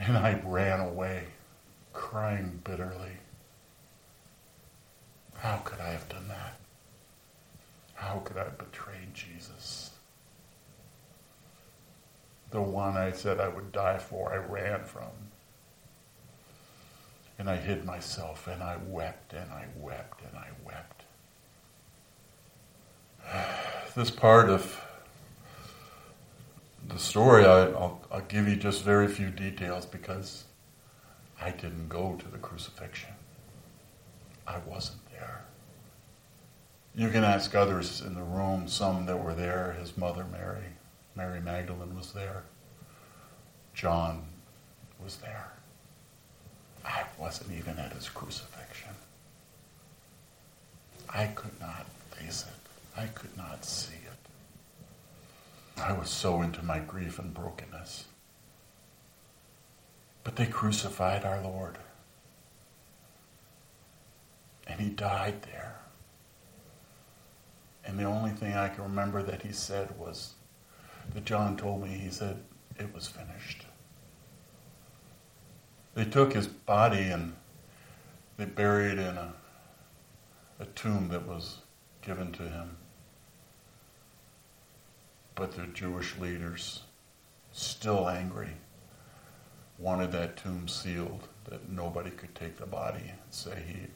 And 0.00 0.16
I 0.16 0.40
ran 0.44 0.80
away, 0.80 1.24
crying 1.92 2.60
bitterly. 2.64 3.18
How 5.34 5.58
could 5.58 5.80
I 5.80 5.90
have 5.90 6.08
done 6.08 6.26
that? 6.26 6.58
How 7.98 8.20
could 8.20 8.36
I 8.36 8.48
betray 8.48 9.08
Jesus? 9.12 9.90
The 12.52 12.62
one 12.62 12.96
I 12.96 13.10
said 13.10 13.40
I 13.40 13.48
would 13.48 13.72
die 13.72 13.98
for, 13.98 14.32
I 14.32 14.36
ran 14.36 14.84
from. 14.84 15.10
And 17.40 17.50
I 17.50 17.56
hid 17.56 17.84
myself 17.84 18.46
and 18.46 18.62
I 18.62 18.76
wept 18.86 19.32
and 19.32 19.50
I 19.50 19.66
wept 19.76 20.22
and 20.22 20.36
I 20.36 20.48
wept. 20.64 21.04
This 23.96 24.10
part 24.12 24.48
of 24.48 24.80
the 26.86 26.98
story, 27.00 27.44
I, 27.44 27.64
will 27.66 28.00
I'll 28.12 28.20
give 28.20 28.46
you 28.46 28.54
just 28.54 28.84
very 28.84 29.08
few 29.08 29.30
details 29.30 29.86
because 29.86 30.44
I 31.40 31.50
didn't 31.50 31.88
go 31.88 32.14
to 32.14 32.28
the 32.28 32.38
crucifixion. 32.38 33.10
I 34.46 34.58
wasn't 34.58 35.00
there. 35.10 35.42
You 36.98 37.10
can 37.10 37.22
ask 37.22 37.54
others 37.54 38.00
in 38.00 38.16
the 38.16 38.24
room, 38.24 38.66
some 38.66 39.06
that 39.06 39.22
were 39.22 39.32
there. 39.32 39.76
His 39.78 39.96
mother, 39.96 40.26
Mary, 40.32 40.64
Mary 41.14 41.40
Magdalene, 41.40 41.94
was 41.94 42.12
there. 42.12 42.42
John 43.72 44.24
was 45.00 45.18
there. 45.18 45.52
I 46.84 47.04
wasn't 47.16 47.56
even 47.56 47.78
at 47.78 47.92
his 47.92 48.08
crucifixion. 48.08 48.96
I 51.08 51.26
could 51.26 51.60
not 51.60 51.86
face 52.10 52.44
it. 52.48 53.00
I 53.00 53.06
could 53.06 53.36
not 53.36 53.64
see 53.64 53.94
it. 53.94 55.80
I 55.80 55.92
was 55.92 56.10
so 56.10 56.42
into 56.42 56.64
my 56.64 56.80
grief 56.80 57.20
and 57.20 57.32
brokenness. 57.32 58.06
But 60.24 60.34
they 60.34 60.46
crucified 60.46 61.24
our 61.24 61.40
Lord. 61.40 61.78
And 64.66 64.80
he 64.80 64.88
died 64.88 65.42
there. 65.42 65.76
And 67.88 67.98
the 67.98 68.04
only 68.04 68.32
thing 68.32 68.54
I 68.54 68.68
can 68.68 68.84
remember 68.84 69.22
that 69.22 69.42
he 69.42 69.52
said 69.52 69.98
was 69.98 70.34
that 71.14 71.24
John 71.24 71.56
told 71.56 71.82
me, 71.82 71.88
he 71.88 72.10
said, 72.10 72.36
it 72.78 72.92
was 72.94 73.08
finished. 73.08 73.64
They 75.94 76.04
took 76.04 76.34
his 76.34 76.46
body 76.46 77.04
and 77.04 77.34
they 78.36 78.44
buried 78.44 78.98
in 78.98 79.16
a, 79.16 79.32
a 80.60 80.66
tomb 80.66 81.08
that 81.08 81.26
was 81.26 81.62
given 82.02 82.30
to 82.32 82.42
him. 82.42 82.76
But 85.34 85.52
the 85.52 85.66
Jewish 85.68 86.16
leaders, 86.18 86.82
still 87.52 88.06
angry, 88.06 88.50
wanted 89.78 90.12
that 90.12 90.36
tomb 90.36 90.68
sealed, 90.68 91.26
that 91.46 91.70
nobody 91.70 92.10
could 92.10 92.34
take 92.34 92.58
the 92.58 92.66
body 92.66 93.04
and 93.08 93.18
say 93.30 93.62
he 93.66 93.86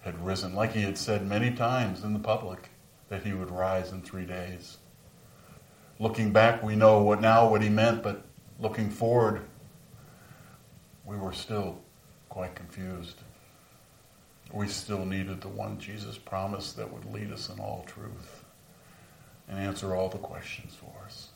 had 0.00 0.26
risen, 0.26 0.52
like 0.52 0.72
he 0.72 0.82
had 0.82 0.98
said 0.98 1.24
many 1.24 1.52
times 1.52 2.02
in 2.02 2.12
the 2.12 2.18
public, 2.18 2.70
that 3.10 3.24
he 3.24 3.34
would 3.34 3.50
rise 3.50 3.92
in 3.92 4.00
three 4.00 4.24
days. 4.24 4.78
Looking 5.98 6.32
back, 6.32 6.62
we 6.62 6.76
know 6.76 7.02
what 7.02 7.20
now 7.20 7.50
what 7.50 7.60
he 7.60 7.68
meant, 7.68 8.02
but 8.02 8.24
looking 8.58 8.88
forward, 8.88 9.42
we 11.04 11.16
were 11.16 11.34
still 11.34 11.82
quite 12.30 12.54
confused. 12.54 13.16
We 14.52 14.68
still 14.68 15.04
needed 15.04 15.42
the 15.42 15.48
one 15.48 15.78
Jesus 15.78 16.16
promised 16.16 16.76
that 16.76 16.90
would 16.90 17.04
lead 17.12 17.30
us 17.30 17.50
in 17.50 17.60
all 17.60 17.84
truth 17.86 18.44
and 19.48 19.58
answer 19.58 19.94
all 19.94 20.08
the 20.08 20.18
questions 20.18 20.74
for 20.74 20.92
us. 21.04 21.28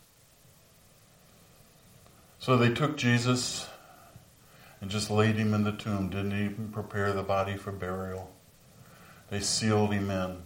So 2.38 2.56
they 2.56 2.72
took 2.72 2.96
Jesus 2.96 3.66
and 4.80 4.90
just 4.90 5.10
laid 5.10 5.36
him 5.36 5.54
in 5.54 5.64
the 5.64 5.72
tomb, 5.72 6.10
didn't 6.10 6.32
even 6.32 6.68
prepare 6.72 7.12
the 7.12 7.22
body 7.22 7.56
for 7.56 7.72
burial. 7.72 8.30
They 9.30 9.40
sealed 9.40 9.92
him 9.92 10.10
in. 10.10 10.42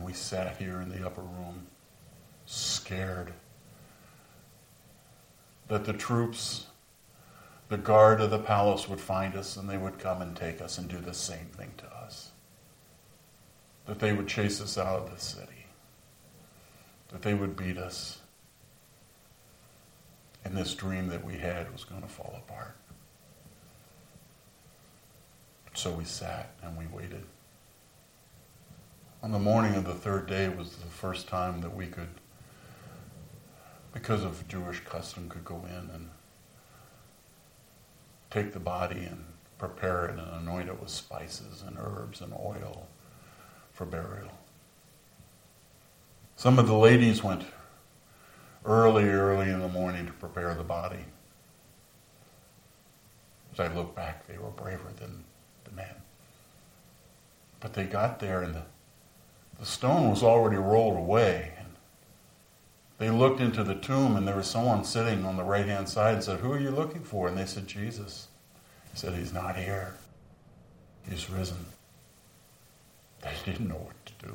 And 0.00 0.06
we 0.06 0.14
sat 0.14 0.56
here 0.56 0.80
in 0.80 0.88
the 0.88 1.04
upper 1.04 1.20
room, 1.20 1.66
scared 2.46 3.34
that 5.68 5.84
the 5.84 5.92
troops 5.92 6.68
the 7.68 7.76
guard 7.76 8.22
of 8.22 8.30
the 8.30 8.38
palace 8.38 8.88
would 8.88 8.98
find 8.98 9.36
us 9.36 9.58
and 9.58 9.68
they 9.68 9.76
would 9.76 9.98
come 9.98 10.22
and 10.22 10.34
take 10.34 10.62
us 10.62 10.78
and 10.78 10.88
do 10.88 10.96
the 11.00 11.12
same 11.12 11.48
thing 11.54 11.72
to 11.76 11.86
us. 11.98 12.30
That 13.84 13.98
they 13.98 14.14
would 14.14 14.26
chase 14.26 14.58
us 14.62 14.78
out 14.78 15.00
of 15.02 15.10
the 15.10 15.20
city. 15.20 15.66
That 17.10 17.20
they 17.20 17.34
would 17.34 17.54
beat 17.54 17.76
us. 17.76 18.20
And 20.46 20.56
this 20.56 20.74
dream 20.74 21.08
that 21.08 21.26
we 21.26 21.34
had 21.34 21.70
was 21.70 21.84
going 21.84 22.00
to 22.00 22.08
fall 22.08 22.42
apart. 22.48 22.74
So 25.74 25.90
we 25.90 26.04
sat 26.04 26.54
and 26.62 26.78
we 26.78 26.86
waited. 26.86 27.24
On 29.22 29.32
the 29.32 29.38
morning 29.38 29.74
of 29.74 29.84
the 29.84 29.94
third 29.94 30.26
day 30.26 30.48
was 30.48 30.76
the 30.76 30.86
first 30.86 31.28
time 31.28 31.60
that 31.60 31.76
we 31.76 31.86
could, 31.86 32.08
because 33.92 34.24
of 34.24 34.48
Jewish 34.48 34.80
custom, 34.80 35.28
could 35.28 35.44
go 35.44 35.62
in 35.68 35.90
and 35.94 36.08
take 38.30 38.54
the 38.54 38.60
body 38.60 39.04
and 39.04 39.26
prepare 39.58 40.06
it 40.06 40.18
and 40.18 40.26
anoint 40.40 40.70
it 40.70 40.80
with 40.80 40.88
spices 40.88 41.62
and 41.66 41.76
herbs 41.78 42.22
and 42.22 42.32
oil 42.32 42.88
for 43.74 43.84
burial. 43.84 44.30
Some 46.36 46.58
of 46.58 46.66
the 46.66 46.78
ladies 46.78 47.22
went 47.22 47.44
early, 48.64 49.04
early 49.04 49.50
in 49.50 49.60
the 49.60 49.68
morning 49.68 50.06
to 50.06 50.12
prepare 50.12 50.54
the 50.54 50.64
body. 50.64 51.04
As 53.52 53.60
I 53.60 53.74
look 53.74 53.94
back, 53.94 54.26
they 54.26 54.38
were 54.38 54.48
braver 54.48 54.92
than 54.96 55.24
the 55.64 55.72
men. 55.72 55.94
But 57.60 57.74
they 57.74 57.84
got 57.84 58.18
there 58.18 58.40
and 58.40 58.54
the, 58.54 58.62
the 59.60 59.66
stone 59.66 60.10
was 60.10 60.22
already 60.22 60.56
rolled 60.56 60.96
away. 60.96 61.52
They 62.98 63.10
looked 63.10 63.40
into 63.40 63.62
the 63.62 63.74
tomb 63.74 64.16
and 64.16 64.26
there 64.26 64.36
was 64.36 64.46
someone 64.46 64.84
sitting 64.84 65.24
on 65.24 65.36
the 65.36 65.44
right 65.44 65.66
hand 65.66 65.88
side 65.88 66.14
and 66.14 66.24
said, 66.24 66.40
Who 66.40 66.52
are 66.52 66.58
you 66.58 66.70
looking 66.70 67.02
for? 67.02 67.28
And 67.28 67.36
they 67.36 67.46
said, 67.46 67.66
Jesus. 67.66 68.28
He 68.90 68.98
said, 68.98 69.14
He's 69.14 69.32
not 69.32 69.56
here. 69.56 69.94
He's 71.08 71.30
risen. 71.30 71.66
They 73.22 73.32
didn't 73.44 73.68
know 73.68 73.76
what 73.76 74.06
to 74.06 74.26
do. 74.26 74.34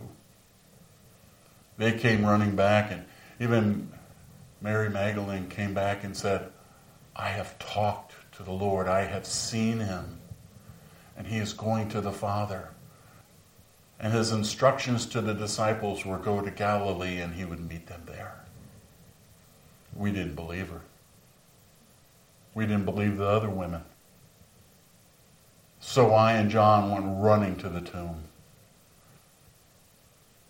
They 1.78 1.92
came 1.92 2.26
running 2.26 2.56
back, 2.56 2.92
and 2.92 3.04
even 3.40 3.92
Mary 4.62 4.90
Magdalene 4.90 5.50
came 5.50 5.74
back 5.74 6.04
and 6.04 6.16
said, 6.16 6.50
I 7.16 7.30
have 7.30 7.60
talked 7.60 8.14
to 8.34 8.44
the 8.44 8.52
Lord. 8.52 8.88
I 8.88 9.02
have 9.02 9.26
seen 9.26 9.80
him. 9.80 10.20
And 11.18 11.28
he 11.28 11.38
is 11.38 11.54
going 11.54 11.90
to 11.90 12.02
the 12.02 12.12
Father. 12.12 12.70
And 14.00 14.14
his 14.14 14.32
instructions 14.32 15.06
to 15.08 15.22
the 15.22 15.34
disciples 15.34 16.06
were 16.06 16.18
go 16.18 16.42
to 16.42 16.52
Galilee 16.52 17.20
and 17.20 17.34
he 17.34 17.46
would 17.46 17.70
meet 17.70 17.88
them 17.88 18.04
there. 18.06 18.36
We 19.96 20.12
didn't 20.12 20.36
believe 20.36 20.70
her. 20.70 20.82
We 22.54 22.66
didn't 22.66 22.86
believe 22.86 23.18
the 23.18 23.28
other 23.28 23.50
women. 23.50 23.84
So 25.80 26.14
I 26.14 26.34
and 26.34 26.50
John 26.50 26.92
went 26.92 27.24
running 27.24 27.56
to 27.58 27.70
the 27.70 27.82
tomb. 27.82 28.24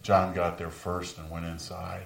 John 0.02 0.34
got 0.34 0.58
there 0.58 0.70
first 0.70 1.18
and 1.18 1.30
went 1.30 1.46
inside. 1.46 2.06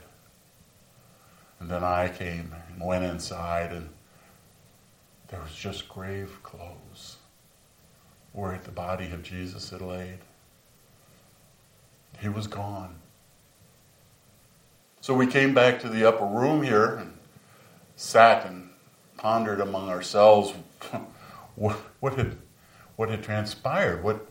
And 1.60 1.70
then 1.70 1.84
I 1.84 2.08
came 2.08 2.56
and 2.70 2.82
went 2.82 3.04
inside, 3.04 3.74
and 3.74 3.90
there 5.28 5.42
was 5.42 5.54
just 5.54 5.90
grave 5.90 6.40
clothes 6.42 7.18
where 8.32 8.58
the 8.64 8.72
body 8.72 9.12
of 9.12 9.22
Jesus 9.22 9.70
had 9.70 9.82
laid. 9.82 10.20
He 12.18 12.30
was 12.30 12.48
gone. 12.48 12.96
So 15.02 15.14
we 15.14 15.28
came 15.28 15.54
back 15.54 15.80
to 15.82 15.90
the 15.90 16.08
upper 16.08 16.26
room 16.26 16.64
here 16.64 16.96
and 16.96 17.14
sat 17.96 18.46
and 18.46 18.70
pondered 19.18 19.62
among 19.62 19.90
ourselves 19.90 20.54
what, 21.56 21.78
what 22.00 22.16
had 22.16 22.38
what 23.00 23.10
had 23.10 23.24
transpired, 23.24 24.04
what 24.04 24.28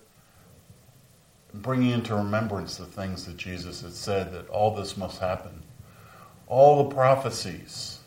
bringing 1.54 1.90
into 1.90 2.14
remembrance 2.14 2.76
the 2.76 2.84
things 2.84 3.24
that 3.24 3.38
Jesus 3.38 3.80
had 3.80 3.94
said 3.94 4.30
that 4.32 4.46
all 4.50 4.74
this 4.74 4.94
must 4.94 5.20
happen. 5.20 5.62
All 6.46 6.84
the 6.84 6.94
prophecies, 6.94 8.00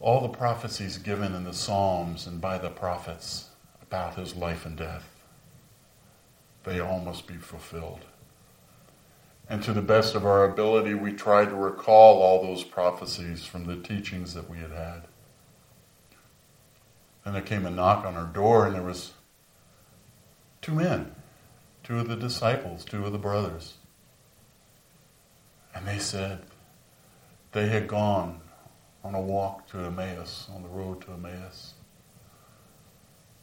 all 0.00 0.22
the 0.22 0.36
prophecies 0.36 0.98
given 0.98 1.36
in 1.36 1.44
the 1.44 1.54
Psalms 1.54 2.26
and 2.26 2.40
by 2.40 2.58
the 2.58 2.70
prophets 2.70 3.50
about 3.80 4.16
his 4.16 4.34
life 4.34 4.66
and 4.66 4.76
death, 4.76 5.08
they 6.64 6.80
all 6.80 6.98
must 6.98 7.28
be 7.28 7.36
fulfilled. 7.36 8.04
And 9.48 9.62
to 9.64 9.72
the 9.72 9.82
best 9.82 10.14
of 10.14 10.24
our 10.24 10.44
ability, 10.44 10.94
we 10.94 11.12
tried 11.12 11.48
to 11.48 11.56
recall 11.56 12.22
all 12.22 12.42
those 12.42 12.62
prophecies 12.62 13.44
from 13.44 13.64
the 13.64 13.76
teachings 13.76 14.34
that 14.34 14.48
we 14.48 14.58
had 14.58 14.70
had. 14.70 15.02
And 17.24 17.34
there 17.34 17.42
came 17.42 17.66
a 17.66 17.70
knock 17.70 18.04
on 18.04 18.14
our 18.14 18.26
door, 18.26 18.66
and 18.66 18.74
there 18.74 18.82
was 18.82 19.12
two 20.62 20.74
men, 20.74 21.14
two 21.82 21.98
of 21.98 22.08
the 22.08 22.16
disciples, 22.16 22.84
two 22.84 23.04
of 23.04 23.12
the 23.12 23.18
brothers. 23.18 23.74
And 25.74 25.86
they 25.86 25.98
said 25.98 26.42
they 27.52 27.68
had 27.68 27.88
gone 27.88 28.40
on 29.02 29.14
a 29.14 29.20
walk 29.20 29.68
to 29.70 29.78
Emmaus, 29.78 30.48
on 30.54 30.62
the 30.62 30.68
road 30.68 31.00
to 31.02 31.12
Emmaus. 31.12 31.74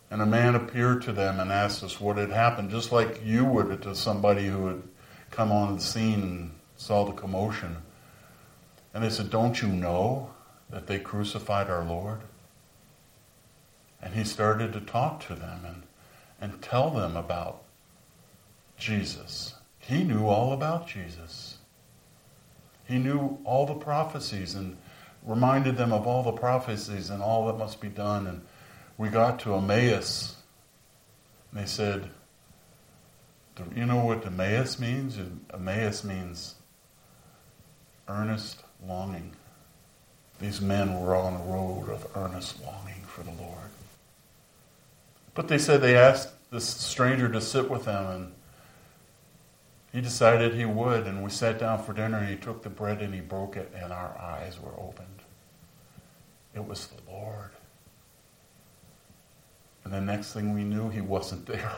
And 0.10 0.22
a 0.22 0.26
man 0.26 0.56
appeared 0.56 1.02
to 1.04 1.12
them 1.12 1.40
and 1.40 1.52
asked 1.52 1.84
us 1.84 2.00
what 2.00 2.18
had 2.18 2.32
happened, 2.32 2.70
just 2.70 2.92
like 2.92 3.26
you 3.26 3.44
would 3.44 3.82
to 3.82 3.96
somebody 3.96 4.48
who 4.48 4.68
had 4.68 4.84
come 5.38 5.52
on 5.52 5.76
the 5.76 5.82
scene 5.82 6.24
and 6.24 6.52
saw 6.78 7.06
the 7.06 7.12
commotion. 7.12 7.78
And 8.92 9.04
they 9.04 9.10
said, 9.12 9.30
Don't 9.30 9.62
you 9.62 9.68
know 9.68 10.32
that 10.72 10.88
they 10.88 10.98
crucified 10.98 11.70
our 11.70 11.86
Lord? 11.86 12.22
And 14.02 14.16
he 14.16 14.24
started 14.24 14.74
to 14.74 14.80
talk 14.80 15.24
to 15.28 15.36
them 15.36 15.62
and, 15.64 15.84
and 16.42 16.60
tell 16.60 16.90
them 16.90 17.16
about 17.16 17.62
Jesus. 18.80 19.54
He 19.78 20.04
knew 20.04 20.26
all 20.26 20.54
about 20.54 20.88
Jesus. 20.88 21.60
He 22.88 22.98
knew 22.98 23.38
all 23.44 23.68
the 23.68 23.76
prophecies 23.76 24.56
and 24.56 24.76
reminded 25.24 25.78
them 25.78 25.94
of 25.94 26.08
all 26.08 26.24
the 26.24 26.32
prophecies 26.32 27.12
and 27.12 27.22
all 27.22 27.46
that 27.46 27.60
must 27.60 27.80
be 27.80 27.90
done. 27.90 28.26
And 28.26 28.42
we 28.98 29.10
got 29.10 29.40
to 29.42 29.54
Emmaus. 29.54 30.36
And 31.52 31.62
they 31.62 31.68
said, 31.68 32.10
you 33.76 33.86
know 33.86 34.04
what 34.04 34.26
Emmaus 34.26 34.80
means? 34.80 35.18
Emmaus 35.54 36.04
means 36.04 36.56
earnest 38.08 38.62
longing. 38.86 39.32
These 40.40 40.62
men 40.62 41.00
were 41.00 41.16
on 41.16 41.34
a 41.34 41.44
road 41.52 41.90
of 41.90 42.08
earnest 42.16 42.64
longing 42.64 43.02
for 43.06 43.24
the 43.24 43.32
Lord. 43.32 43.70
But 45.34 45.48
they 45.48 45.58
said 45.58 45.82
they 45.82 45.96
asked 45.96 46.30
this 46.52 46.66
stranger 46.66 47.30
to 47.30 47.42
sit 47.42 47.70
with 47.70 47.86
them, 47.86 48.06
and 48.06 48.32
he 49.92 50.02
decided 50.02 50.54
he 50.54 50.66
would. 50.66 51.06
And 51.06 51.24
we 51.24 51.30
sat 51.30 51.60
down 51.60 51.84
for 51.84 51.94
dinner, 51.94 52.18
and 52.18 52.30
he 52.30 52.36
took 52.36 52.64
the 52.64 52.70
bread 52.70 53.02
and 53.02 53.14
he 53.14 53.22
broke 53.22 53.56
it, 53.56 53.72
and 53.76 53.92
our 53.92 54.18
eyes 54.18 54.60
were 54.60 54.74
opened. 54.78 55.08
It 56.56 56.66
was 56.66 56.88
the 56.88 57.12
Lord. 57.12 57.52
And 59.84 59.94
the 59.94 60.02
next 60.02 60.34
thing 60.34 60.54
we 60.54 60.64
knew, 60.64 60.90
he 60.90 61.02
wasn't 61.02 61.46
there. 61.48 61.72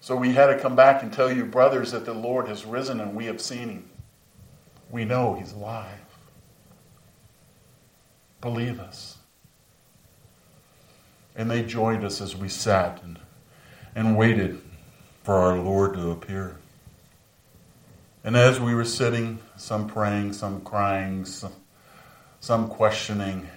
So 0.00 0.16
we 0.16 0.32
had 0.32 0.46
to 0.46 0.58
come 0.58 0.74
back 0.74 1.02
and 1.02 1.12
tell 1.12 1.30
you, 1.30 1.44
brothers, 1.44 1.92
that 1.92 2.06
the 2.06 2.14
Lord 2.14 2.48
has 2.48 2.64
risen 2.64 3.00
and 3.00 3.14
we 3.14 3.26
have 3.26 3.40
seen 3.40 3.68
him. 3.68 3.90
We 4.90 5.04
know 5.04 5.34
he's 5.34 5.52
alive. 5.52 5.98
Believe 8.40 8.80
us. 8.80 9.18
And 11.36 11.50
they 11.50 11.62
joined 11.62 12.04
us 12.04 12.20
as 12.20 12.34
we 12.34 12.48
sat 12.48 13.02
and, 13.02 13.18
and 13.94 14.16
waited 14.16 14.60
for 15.22 15.34
our 15.34 15.58
Lord 15.58 15.94
to 15.94 16.10
appear. 16.10 16.56
And 18.24 18.36
as 18.36 18.58
we 18.58 18.74
were 18.74 18.84
sitting, 18.84 19.38
some 19.56 19.86
praying, 19.86 20.32
some 20.32 20.62
crying, 20.62 21.24
some, 21.24 21.52
some 22.40 22.68
questioning, 22.68 23.48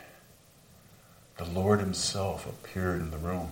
the 1.37 1.45
Lord 1.45 1.79
Himself 1.79 2.45
appeared 2.45 3.01
in 3.01 3.11
the 3.11 3.17
room. 3.17 3.49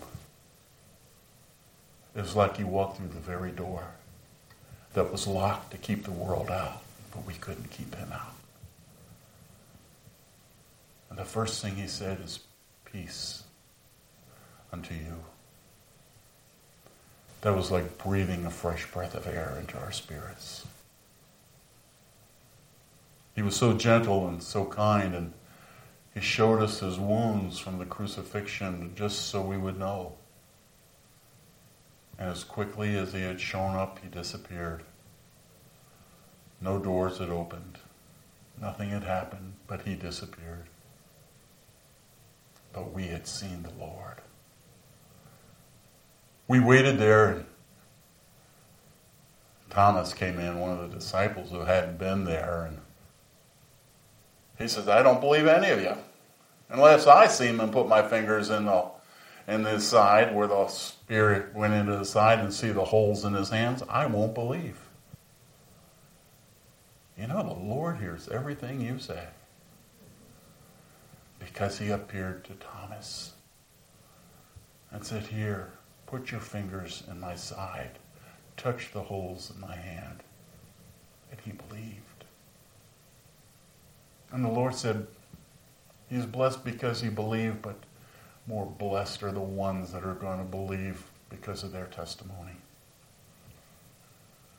It 2.16 2.22
was 2.22 2.36
like 2.36 2.60
you 2.60 2.68
walked 2.68 2.98
through 2.98 3.10
the 3.10 3.20
very 3.20 3.52
door 3.52 3.88
that 4.94 5.12
was 5.12 5.28
locked 5.28 5.72
to 5.72 5.78
keep 5.78 6.04
the 6.04 6.12
world 6.12 6.50
out, 6.50 6.82
but 7.14 7.26
we 7.26 7.34
couldn't 7.36 7.72
keep 7.72 7.96
Him 7.96 8.12
out. 8.12 8.36
And 11.10 11.18
the 11.18 11.26
first 11.26 11.62
thing 11.62 11.76
He 11.76 11.88
said 11.88 12.20
is, 12.24 12.40
Peace 12.86 13.44
unto 14.74 14.94
you. 14.94 15.24
That 17.42 17.56
was 17.56 17.72
like 17.72 17.98
breathing 17.98 18.46
a 18.46 18.52
fresh 18.52 18.86
breath 18.92 19.16
of 19.16 19.26
air 19.28 19.58
into 19.60 19.80
our 19.80 19.92
spirits. 19.92 20.68
He 23.34 23.42
was 23.42 23.56
so 23.56 23.74
gentle 23.74 24.28
and 24.28 24.44
so 24.44 24.66
kind, 24.66 25.16
and 25.16 25.34
he 26.14 26.20
showed 26.20 26.62
us 26.62 26.82
his 26.82 27.00
wounds 27.00 27.58
from 27.58 27.80
the 27.80 27.86
crucifixion 27.86 28.92
just 28.96 29.30
so 29.30 29.42
we 29.42 29.58
would 29.58 29.80
know. 29.80 30.14
And 32.22 32.30
as 32.30 32.44
quickly 32.44 32.96
as 33.00 33.14
he 33.14 33.24
had 33.24 33.42
shown 33.42 33.76
up, 33.76 33.98
he 33.98 34.08
disappeared. 34.08 34.84
No 36.62 36.78
doors 36.78 37.18
had 37.18 37.30
opened. 37.30 37.80
Nothing 38.62 38.90
had 38.92 39.04
happened, 39.04 39.54
but 39.66 39.82
he 39.82 39.96
disappeared. 39.96 40.68
But 42.74 42.94
we 42.94 43.08
had 43.08 43.26
seen 43.26 43.64
the 43.64 43.72
Lord. 43.84 44.18
We 46.48 46.60
waited 46.60 47.00
there, 47.00 47.28
and 47.30 47.46
Thomas 49.72 50.14
came 50.14 50.38
in, 50.38 50.60
one 50.60 50.70
of 50.70 50.92
the 50.92 50.96
disciples 50.96 51.50
who 51.50 51.62
hadn't 51.62 51.98
been 51.98 52.26
there, 52.26 52.68
and 52.70 52.82
he 54.60 54.68
says, 54.68 54.88
I 54.88 55.02
don't 55.02 55.22
believe 55.22 55.48
any 55.48 55.72
of 55.72 55.82
you. 55.82 55.98
Unless 56.70 57.08
I 57.08 57.26
see 57.26 57.48
him 57.48 57.60
and 57.60 57.74
put 57.74 57.88
my 57.88 58.08
fingers 58.08 58.52
in 58.52 58.66
the 58.66 58.92
in 59.48 59.64
the 59.64 59.80
side 59.80 60.36
where 60.36 60.48
the 60.48 60.68
spirit 60.68 61.54
went 61.54 61.74
into 61.74 61.98
the 61.98 62.06
side 62.06 62.40
and 62.40 62.54
see 62.54 62.70
the 62.70 62.86
holes 62.86 63.26
in 63.26 63.34
his 63.34 63.50
hands, 63.50 63.84
I 63.90 64.06
won't 64.06 64.34
believe. 64.34 64.80
You 67.18 67.28
know, 67.28 67.44
the 67.44 67.54
Lord 67.54 67.98
hears 67.98 68.28
everything 68.30 68.82
you 68.82 68.98
say. 68.98 69.28
Because 71.40 71.80
he 71.80 71.90
appeared 71.90 72.44
to 72.46 72.54
Thomas 72.54 73.34
and 74.92 75.04
said, 75.04 75.28
Here, 75.28 75.72
put 76.06 76.32
your 76.32 76.40
fingers 76.40 77.04
in 77.10 77.20
my 77.20 77.36
side, 77.36 78.00
touch 78.58 78.92
the 78.92 79.04
holes 79.04 79.52
in 79.54 79.62
my 79.62 79.76
hand. 79.76 80.24
And 81.32 81.40
he 81.42 81.52
believed. 81.52 82.26
And 84.32 84.46
the 84.46 84.50
Lord 84.50 84.76
said, 84.76 85.08
He's 86.10 86.26
blessed 86.26 86.64
because 86.66 87.02
he 87.02 87.10
believed, 87.10 87.62
but 87.62 87.78
more 88.52 88.66
blessed 88.66 89.24
are 89.24 89.32
the 89.32 89.40
ones 89.40 89.94
that 89.94 90.04
are 90.04 90.14
going 90.14 90.38
to 90.38 90.44
believe 90.44 91.06
because 91.30 91.64
of 91.64 91.72
their 91.72 91.86
testimony. 91.86 92.52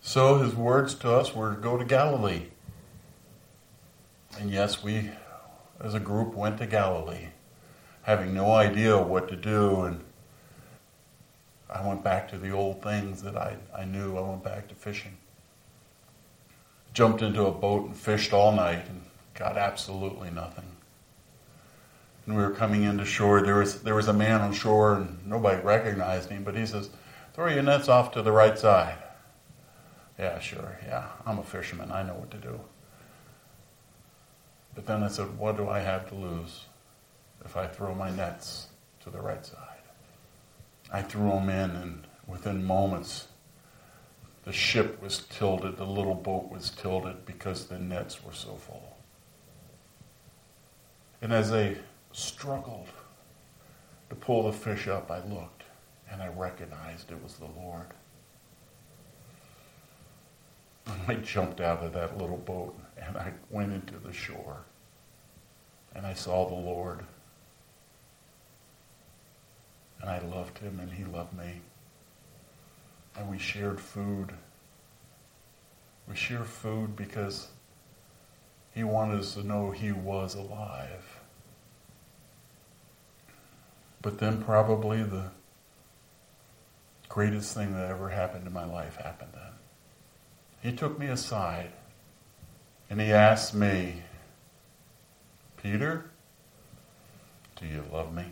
So 0.00 0.38
his 0.38 0.54
words 0.54 0.94
to 0.94 1.12
us 1.12 1.34
were 1.34 1.50
go 1.50 1.76
to 1.76 1.84
Galilee. 1.84 2.46
And 4.40 4.50
yes, 4.50 4.82
we 4.82 5.10
as 5.78 5.92
a 5.92 6.00
group 6.00 6.32
went 6.32 6.56
to 6.58 6.66
Galilee, 6.66 7.28
having 8.04 8.32
no 8.32 8.52
idea 8.52 8.96
what 8.96 9.28
to 9.28 9.36
do. 9.36 9.82
And 9.82 10.00
I 11.68 11.86
went 11.86 12.02
back 12.02 12.30
to 12.30 12.38
the 12.38 12.50
old 12.50 12.82
things 12.82 13.22
that 13.22 13.36
I, 13.36 13.58
I 13.76 13.84
knew. 13.84 14.16
I 14.16 14.22
went 14.22 14.42
back 14.42 14.68
to 14.68 14.74
fishing. 14.74 15.18
Jumped 16.94 17.20
into 17.20 17.44
a 17.44 17.52
boat 17.52 17.88
and 17.88 17.96
fished 17.96 18.32
all 18.32 18.52
night 18.52 18.88
and 18.88 19.02
got 19.34 19.58
absolutely 19.58 20.30
nothing. 20.30 20.64
And 22.26 22.36
we 22.36 22.42
were 22.42 22.50
coming 22.50 22.84
into 22.84 23.04
shore. 23.04 23.40
There 23.42 23.56
was 23.56 23.82
there 23.82 23.94
was 23.94 24.08
a 24.08 24.12
man 24.12 24.40
on 24.40 24.52
shore, 24.52 24.94
and 24.94 25.26
nobody 25.26 25.60
recognized 25.60 26.30
him. 26.30 26.44
But 26.44 26.54
he 26.54 26.66
says, 26.66 26.90
"Throw 27.34 27.48
your 27.48 27.62
nets 27.62 27.88
off 27.88 28.12
to 28.12 28.22
the 28.22 28.32
right 28.32 28.58
side." 28.58 28.98
Yeah, 30.18 30.38
sure. 30.38 30.78
Yeah, 30.86 31.08
I'm 31.26 31.38
a 31.38 31.42
fisherman. 31.42 31.90
I 31.90 32.02
know 32.02 32.14
what 32.14 32.30
to 32.30 32.36
do. 32.36 32.60
But 34.74 34.86
then 34.86 35.02
I 35.02 35.08
said, 35.08 35.36
"What 35.38 35.56
do 35.56 35.68
I 35.68 35.80
have 35.80 36.08
to 36.10 36.14
lose 36.14 36.66
if 37.44 37.56
I 37.56 37.66
throw 37.66 37.94
my 37.94 38.10
nets 38.10 38.68
to 39.00 39.10
the 39.10 39.20
right 39.20 39.44
side?" 39.44 39.58
I 40.92 41.02
threw 41.02 41.30
them 41.30 41.48
in, 41.48 41.70
and 41.70 42.06
within 42.26 42.64
moments, 42.64 43.28
the 44.44 44.52
ship 44.52 45.00
was 45.02 45.20
tilted. 45.20 45.76
The 45.76 45.86
little 45.86 46.14
boat 46.14 46.50
was 46.50 46.70
tilted 46.70 47.24
because 47.26 47.66
the 47.66 47.78
nets 47.78 48.22
were 48.22 48.32
so 48.32 48.54
full. 48.54 48.96
And 51.20 51.32
as 51.32 51.50
they 51.50 51.78
struggled 52.12 52.88
to 54.08 54.14
pull 54.14 54.44
the 54.44 54.52
fish 54.52 54.88
up, 54.88 55.10
I 55.10 55.18
looked 55.26 55.62
and 56.10 56.22
I 56.22 56.28
recognized 56.28 57.10
it 57.10 57.22
was 57.22 57.36
the 57.36 57.48
Lord. 57.60 57.86
I 61.08 61.14
jumped 61.14 61.60
out 61.60 61.82
of 61.82 61.92
that 61.94 62.18
little 62.18 62.36
boat 62.36 62.78
and 62.96 63.16
I 63.16 63.32
went 63.50 63.72
into 63.72 63.98
the 63.98 64.12
shore 64.12 64.64
and 65.94 66.06
I 66.06 66.14
saw 66.14 66.48
the 66.48 66.54
Lord. 66.54 67.00
And 70.00 70.10
I 70.10 70.18
loved 70.18 70.58
him 70.58 70.80
and 70.80 70.90
he 70.90 71.04
loved 71.04 71.32
me. 71.36 71.60
And 73.16 73.30
we 73.30 73.38
shared 73.38 73.80
food. 73.80 74.32
We 76.08 76.16
shared 76.16 76.46
food 76.46 76.96
because 76.96 77.48
he 78.74 78.84
wanted 78.84 79.20
us 79.20 79.34
to 79.34 79.44
know 79.46 79.70
he 79.70 79.92
was 79.92 80.34
alive. 80.34 81.21
But 84.02 84.18
then 84.18 84.42
probably 84.42 85.02
the 85.04 85.30
greatest 87.08 87.54
thing 87.54 87.72
that 87.74 87.88
ever 87.88 88.08
happened 88.08 88.46
in 88.46 88.52
my 88.52 88.64
life 88.64 88.96
happened 88.96 89.30
then. 89.32 89.52
He 90.60 90.76
took 90.76 90.98
me 90.98 91.06
aside 91.06 91.70
and 92.90 93.00
he 93.00 93.12
asked 93.12 93.54
me, 93.54 94.02
Peter, 95.62 96.10
do 97.56 97.66
you 97.66 97.84
love 97.92 98.12
me? 98.12 98.24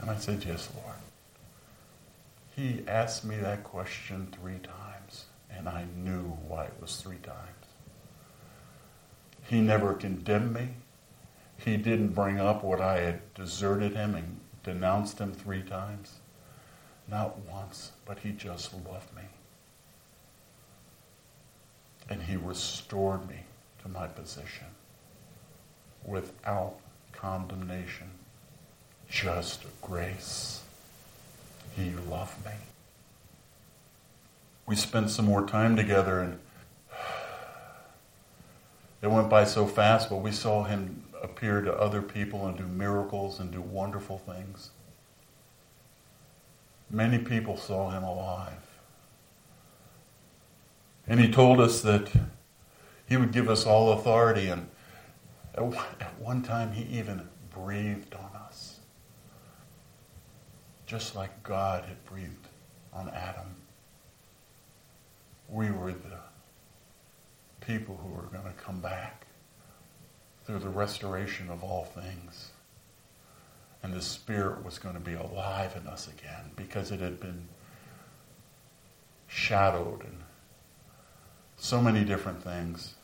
And 0.00 0.10
I 0.10 0.16
said, 0.16 0.44
Yes, 0.44 0.68
Lord. 0.74 0.96
He 2.54 2.84
asked 2.86 3.24
me 3.24 3.36
that 3.36 3.64
question 3.64 4.28
three 4.30 4.58
times, 4.58 5.24
and 5.50 5.68
I 5.68 5.86
knew 5.96 6.22
why 6.46 6.64
it 6.64 6.74
was 6.80 6.96
three 6.96 7.16
times. 7.16 7.38
He 9.48 9.60
never 9.60 9.94
condemned 9.94 10.52
me. 10.54 10.68
He 11.64 11.76
didn't 11.76 12.08
bring 12.08 12.40
up 12.40 12.64
what 12.64 12.80
I 12.80 13.00
had 13.00 13.34
deserted 13.34 13.94
him 13.94 14.16
and 14.16 14.40
denounced 14.64 15.18
him 15.18 15.32
three 15.32 15.62
times. 15.62 16.14
Not 17.08 17.38
once, 17.38 17.92
but 18.04 18.20
he 18.20 18.32
just 18.32 18.74
loved 18.74 19.14
me. 19.14 19.22
And 22.10 22.22
he 22.22 22.36
restored 22.36 23.28
me 23.28 23.44
to 23.82 23.88
my 23.88 24.08
position 24.08 24.66
without 26.04 26.74
condemnation, 27.12 28.10
just 29.08 29.64
grace. 29.80 30.62
He 31.76 31.92
loved 32.10 32.44
me. 32.44 32.52
We 34.66 34.74
spent 34.74 35.10
some 35.10 35.26
more 35.26 35.46
time 35.46 35.76
together 35.76 36.20
and 36.20 36.38
it 39.02 39.10
went 39.10 39.28
by 39.28 39.44
so 39.44 39.66
fast, 39.66 40.10
but 40.10 40.16
we 40.16 40.32
saw 40.32 40.64
him 40.64 41.04
appear 41.22 41.62
to 41.62 41.72
other 41.72 42.02
people 42.02 42.46
and 42.46 42.58
do 42.58 42.66
miracles 42.66 43.38
and 43.38 43.52
do 43.52 43.62
wonderful 43.62 44.18
things. 44.18 44.70
Many 46.90 47.18
people 47.18 47.56
saw 47.56 47.90
him 47.90 48.02
alive. 48.02 48.52
And 51.06 51.18
he 51.20 51.30
told 51.30 51.60
us 51.60 51.80
that 51.82 52.10
he 53.08 53.16
would 53.16 53.32
give 53.32 53.48
us 53.48 53.64
all 53.64 53.92
authority. 53.92 54.48
And 54.48 54.68
at 55.54 56.20
one 56.20 56.42
time, 56.42 56.72
he 56.72 56.98
even 56.98 57.28
breathed 57.50 58.14
on 58.14 58.30
us, 58.46 58.80
just 60.86 61.14
like 61.14 61.42
God 61.42 61.84
had 61.84 62.04
breathed 62.04 62.48
on 62.92 63.08
Adam. 63.10 63.54
We 65.48 65.70
were 65.70 65.92
the 65.92 66.18
people 67.60 67.96
who 68.02 68.08
were 68.08 68.22
going 68.22 68.44
to 68.44 68.62
come 68.62 68.80
back 68.80 69.21
through 70.44 70.58
the 70.58 70.68
restoration 70.68 71.50
of 71.50 71.62
all 71.62 71.84
things. 71.84 72.50
And 73.82 73.92
the 73.92 74.02
Spirit 74.02 74.64
was 74.64 74.78
going 74.78 74.94
to 74.94 75.00
be 75.00 75.14
alive 75.14 75.76
in 75.80 75.86
us 75.86 76.08
again 76.08 76.52
because 76.56 76.90
it 76.90 77.00
had 77.00 77.20
been 77.20 77.48
shadowed 79.26 80.04
and 80.04 80.18
so 81.56 81.80
many 81.80 82.04
different 82.04 82.42
things. 82.42 82.94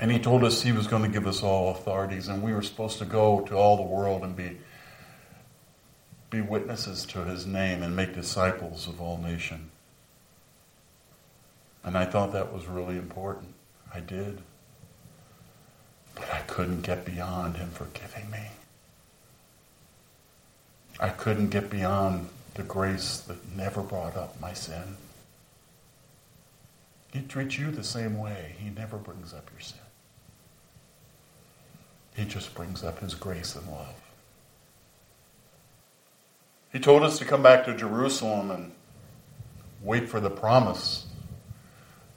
And 0.00 0.12
he 0.12 0.18
told 0.18 0.44
us 0.44 0.62
he 0.62 0.72
was 0.72 0.86
going 0.86 1.02
to 1.02 1.08
give 1.08 1.26
us 1.26 1.42
all 1.42 1.70
authorities, 1.70 2.28
and 2.28 2.42
we 2.42 2.52
were 2.52 2.62
supposed 2.62 2.98
to 2.98 3.04
go 3.04 3.40
to 3.42 3.56
all 3.56 3.76
the 3.76 3.82
world 3.82 4.22
and 4.22 4.36
be, 4.36 4.58
be 6.30 6.40
witnesses 6.40 7.04
to 7.06 7.24
his 7.24 7.46
name 7.46 7.82
and 7.82 7.96
make 7.96 8.14
disciples 8.14 8.86
of 8.86 9.00
all 9.00 9.18
nations. 9.18 9.70
And 11.82 11.96
I 11.96 12.04
thought 12.04 12.32
that 12.32 12.52
was 12.52 12.66
really 12.66 12.96
important. 12.96 13.54
I 13.92 14.00
did. 14.00 14.42
But 16.18 16.32
I 16.32 16.40
couldn't 16.40 16.82
get 16.82 17.04
beyond 17.04 17.56
him 17.56 17.70
forgiving 17.70 18.30
me. 18.30 18.48
I 21.00 21.10
couldn't 21.10 21.50
get 21.50 21.70
beyond 21.70 22.28
the 22.54 22.62
grace 22.62 23.18
that 23.18 23.56
never 23.56 23.82
brought 23.82 24.16
up 24.16 24.40
my 24.40 24.52
sin. 24.52 24.96
He 27.12 27.20
treats 27.20 27.58
you 27.58 27.70
the 27.70 27.84
same 27.84 28.18
way. 28.18 28.56
He 28.58 28.70
never 28.70 28.96
brings 28.96 29.32
up 29.32 29.48
your 29.52 29.60
sin. 29.60 29.78
He 32.14 32.24
just 32.24 32.54
brings 32.54 32.82
up 32.82 32.98
his 32.98 33.14
grace 33.14 33.54
and 33.54 33.70
love. 33.70 33.94
He 36.72 36.80
told 36.80 37.02
us 37.02 37.18
to 37.18 37.24
come 37.24 37.42
back 37.42 37.64
to 37.64 37.76
Jerusalem 37.76 38.50
and 38.50 38.72
wait 39.82 40.08
for 40.08 40.20
the 40.20 40.30
promise 40.30 41.06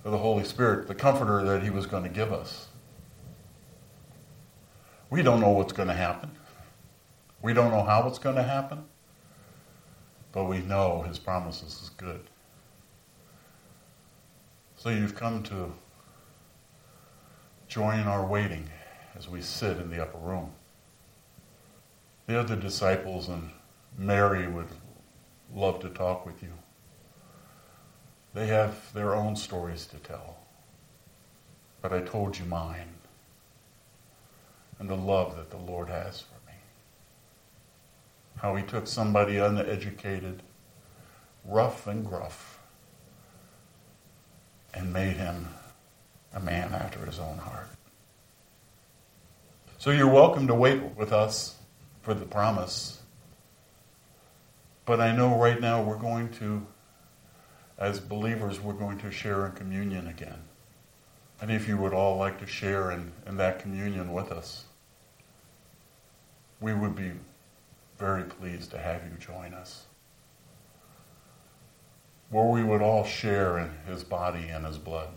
of 0.04 0.12
the 0.12 0.18
Holy 0.18 0.44
Spirit, 0.44 0.88
the 0.88 0.96
comforter 0.96 1.44
that 1.44 1.64
he 1.64 1.70
was 1.70 1.86
going 1.86 2.04
to 2.04 2.10
give 2.10 2.34
us. 2.34 2.68
We 5.12 5.22
don't 5.22 5.42
know 5.42 5.50
what's 5.50 5.74
going 5.74 5.90
to 5.90 5.94
happen. 5.94 6.32
We 7.42 7.54
don't 7.54 7.70
know 7.70 7.84
how 7.84 8.08
it's 8.08 8.18
going 8.18 8.38
to 8.38 8.44
happen. 8.44 8.86
But 10.32 10.46
we 10.46 10.60
know 10.60 11.02
his 11.02 11.20
promises 11.20 11.82
is 11.84 11.90
good. 11.90 12.22
So 14.78 14.90
you've 14.90 15.14
come 15.14 15.44
to 15.44 15.74
join 17.68 18.08
our 18.08 18.26
waiting 18.26 18.70
as 19.16 19.28
we 19.28 19.42
sit 19.42 19.78
in 19.78 19.92
the 19.92 20.02
upper 20.02 20.18
room. 20.18 20.54
The 22.28 22.40
other 22.40 22.56
disciples 22.56 23.28
and 23.28 23.50
Mary 23.98 24.48
would 24.48 24.70
love 25.54 25.82
to 25.82 25.90
talk 25.90 26.26
with 26.26 26.42
you. 26.42 26.54
They 28.34 28.48
have 28.48 28.94
their 28.94 29.14
own 29.14 29.36
stories 29.36 29.86
to 29.88 29.98
tell. 29.98 30.38
But 31.82 31.92
I 31.92 32.00
told 32.00 32.40
you 32.40 32.46
mine 32.46 33.01
and 34.82 34.90
the 34.90 34.96
love 34.96 35.38
that 35.38 35.52
the 35.52 35.58
Lord 35.58 35.90
has 35.90 36.22
for 36.22 36.50
me. 36.50 36.58
How 38.38 38.56
he 38.56 38.64
took 38.64 38.88
somebody 38.88 39.38
uneducated, 39.38 40.42
rough 41.46 41.86
and 41.86 42.04
gruff, 42.04 42.58
and 44.74 44.92
made 44.92 45.18
him 45.18 45.50
a 46.34 46.40
man 46.40 46.74
after 46.74 47.06
his 47.06 47.20
own 47.20 47.38
heart. 47.38 47.70
So 49.78 49.92
you're 49.92 50.12
welcome 50.12 50.48
to 50.48 50.56
wait 50.56 50.82
with 50.98 51.14
us 51.14 51.60
for 52.02 52.16
the 52.16 52.26
promise. 52.26 53.04
But 54.86 55.00
I 55.00 55.16
know 55.16 55.38
right 55.38 55.62
now 55.62 55.84
we're 55.84 55.96
going 55.98 56.30
to, 56.40 56.66
as 57.78 58.00
believers, 58.00 58.60
we're 58.60 58.74
going 58.74 58.98
to 58.98 59.12
share 59.12 59.46
in 59.46 59.52
communion 59.52 60.08
again. 60.08 60.42
And 61.40 61.52
if 61.52 61.68
you 61.68 61.78
would 61.78 61.94
all 61.94 62.18
like 62.18 62.40
to 62.40 62.48
share 62.48 62.90
in, 62.90 63.12
in 63.28 63.38
that 63.38 63.60
communion 63.60 64.12
with 64.12 64.32
us, 64.32 64.66
we 66.62 66.74
would 66.74 66.96
be 66.96 67.12
very 67.98 68.24
pleased 68.24 68.72
to 68.72 68.78
have 68.78 69.04
you 69.04 69.18
join 69.18 69.54
us. 69.54 69.86
Where 72.30 72.46
we 72.46 72.64
would 72.64 72.82
all 72.82 73.04
share 73.04 73.58
in 73.58 73.72
his 73.86 74.04
body 74.04 74.48
and 74.48 74.66
his 74.66 74.78
blood. 74.78 75.10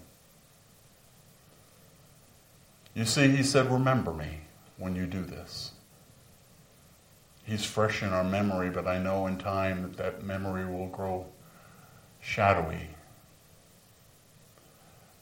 You 2.95 3.05
see, 3.05 3.29
he 3.29 3.43
said, 3.43 3.71
Remember 3.71 4.13
me 4.13 4.41
when 4.79 4.97
you 4.97 5.07
do 5.07 5.23
this. 5.23 5.73
He's 7.45 7.65
fresh 7.65 8.03
in 8.03 8.09
our 8.09 8.25
memory, 8.25 8.71
but 8.71 8.87
I 8.87 8.99
know 8.99 9.27
in 9.27 9.37
time 9.37 9.83
that 9.83 9.97
that 9.99 10.25
memory 10.25 10.65
will 10.65 10.89
grow 10.89 11.27
shadowy. 12.21 12.89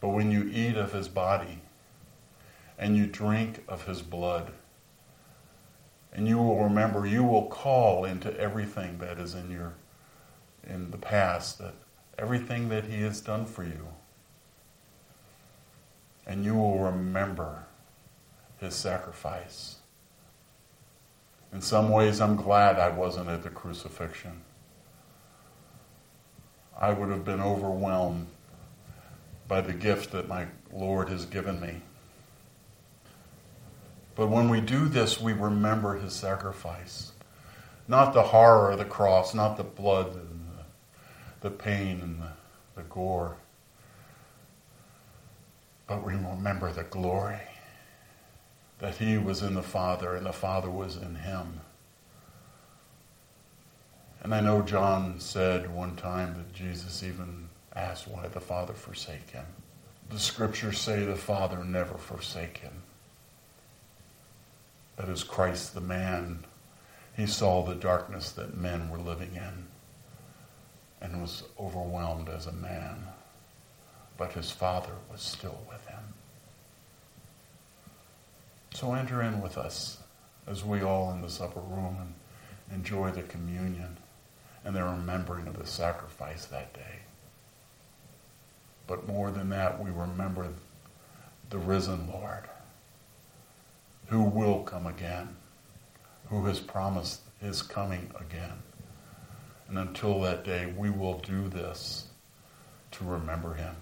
But 0.00 0.10
when 0.10 0.30
you 0.30 0.48
eat 0.52 0.76
of 0.76 0.92
his 0.92 1.08
body 1.08 1.60
and 2.78 2.96
you 2.96 3.06
drink 3.06 3.64
of 3.68 3.86
his 3.86 4.02
blood, 4.02 4.52
and 6.12 6.28
you 6.28 6.38
will 6.38 6.62
remember, 6.64 7.06
you 7.06 7.24
will 7.24 7.46
call 7.46 8.04
into 8.04 8.36
everything 8.38 8.98
that 8.98 9.18
is 9.18 9.34
in 9.34 9.50
your 9.50 9.74
in 10.64 10.90
the 10.90 10.98
past, 10.98 11.58
that 11.58 11.74
everything 12.18 12.68
that 12.68 12.84
he 12.84 13.02
has 13.02 13.20
done 13.20 13.46
for 13.46 13.64
you. 13.64 13.88
And 16.26 16.44
you 16.44 16.54
will 16.54 16.78
remember 16.78 17.64
his 18.60 18.74
sacrifice. 18.74 19.76
In 21.52 21.60
some 21.60 21.90
ways, 21.90 22.20
I'm 22.20 22.36
glad 22.36 22.78
I 22.78 22.90
wasn't 22.90 23.28
at 23.28 23.42
the 23.42 23.50
crucifixion. 23.50 24.42
I 26.78 26.92
would 26.92 27.10
have 27.10 27.24
been 27.24 27.40
overwhelmed 27.40 28.28
by 29.48 29.60
the 29.60 29.72
gift 29.72 30.12
that 30.12 30.28
my 30.28 30.46
Lord 30.72 31.08
has 31.08 31.26
given 31.26 31.60
me. 31.60 31.82
But 34.14 34.28
when 34.28 34.48
we 34.48 34.60
do 34.60 34.88
this, 34.88 35.20
we 35.20 35.32
remember 35.32 35.98
his 35.98 36.12
sacrifice. 36.12 37.12
Not 37.88 38.12
the 38.12 38.22
horror 38.22 38.72
of 38.72 38.78
the 38.78 38.84
cross, 38.84 39.34
not 39.34 39.56
the 39.56 39.64
blood 39.64 40.14
and 40.14 40.46
the, 41.40 41.48
the 41.48 41.50
pain 41.50 42.00
and 42.00 42.20
the, 42.20 42.32
the 42.76 42.82
gore, 42.88 43.36
but 45.86 46.04
we 46.04 46.14
remember 46.14 46.72
the 46.72 46.84
glory 46.84 47.40
that 48.78 48.96
he 48.96 49.18
was 49.18 49.42
in 49.42 49.54
the 49.54 49.62
Father 49.62 50.14
and 50.14 50.26
the 50.26 50.32
Father 50.32 50.70
was 50.70 50.96
in 50.96 51.16
him. 51.16 51.60
And 54.22 54.34
I 54.34 54.40
know 54.40 54.62
John 54.62 55.18
said 55.18 55.74
one 55.74 55.96
time 55.96 56.34
that 56.34 56.54
Jesus 56.54 57.02
even 57.02 57.48
asked 57.74 58.06
why 58.06 58.28
the 58.28 58.40
Father 58.40 58.72
forsake 58.72 59.30
him. 59.30 59.46
The 60.10 60.18
scriptures 60.18 60.78
say 60.78 61.04
the 61.04 61.16
Father 61.16 61.64
never 61.64 61.98
forsake 61.98 62.58
him. 62.58 62.82
That 64.96 65.08
is 65.08 65.24
Christ 65.24 65.74
the 65.74 65.80
man. 65.80 66.44
He 67.16 67.26
saw 67.26 67.62
the 67.62 67.74
darkness 67.74 68.30
that 68.32 68.56
men 68.56 68.90
were 68.90 68.98
living 68.98 69.34
in 69.34 69.66
and 71.00 71.20
was 71.20 71.44
overwhelmed 71.58 72.28
as 72.28 72.46
a 72.46 72.52
man. 72.52 73.06
But 74.16 74.32
his 74.32 74.50
Father 74.50 74.92
was 75.10 75.20
still 75.20 75.60
with 75.68 75.84
him. 75.86 76.14
So 78.74 78.94
enter 78.94 79.22
in 79.22 79.40
with 79.40 79.58
us 79.58 79.98
as 80.46 80.64
we 80.64 80.82
all 80.82 81.12
in 81.12 81.22
this 81.22 81.40
upper 81.40 81.60
room 81.60 81.96
and 82.00 82.14
enjoy 82.72 83.10
the 83.10 83.22
communion 83.22 83.96
and 84.64 84.76
the 84.76 84.84
remembering 84.84 85.48
of 85.48 85.58
the 85.58 85.66
sacrifice 85.66 86.46
that 86.46 86.72
day. 86.72 87.00
But 88.86 89.06
more 89.06 89.30
than 89.30 89.48
that, 89.50 89.82
we 89.82 89.90
remember 89.90 90.48
the 91.50 91.58
risen 91.58 92.08
Lord 92.08 92.48
who 94.12 94.24
will 94.24 94.60
come 94.60 94.86
again, 94.86 95.26
who 96.28 96.44
has 96.44 96.60
promised 96.60 97.22
his 97.40 97.62
coming 97.62 98.10
again. 98.20 98.62
And 99.68 99.78
until 99.78 100.20
that 100.20 100.44
day, 100.44 100.70
we 100.76 100.90
will 100.90 101.18
do 101.20 101.48
this 101.48 102.08
to 102.90 103.04
remember 103.04 103.54
him. 103.54 103.74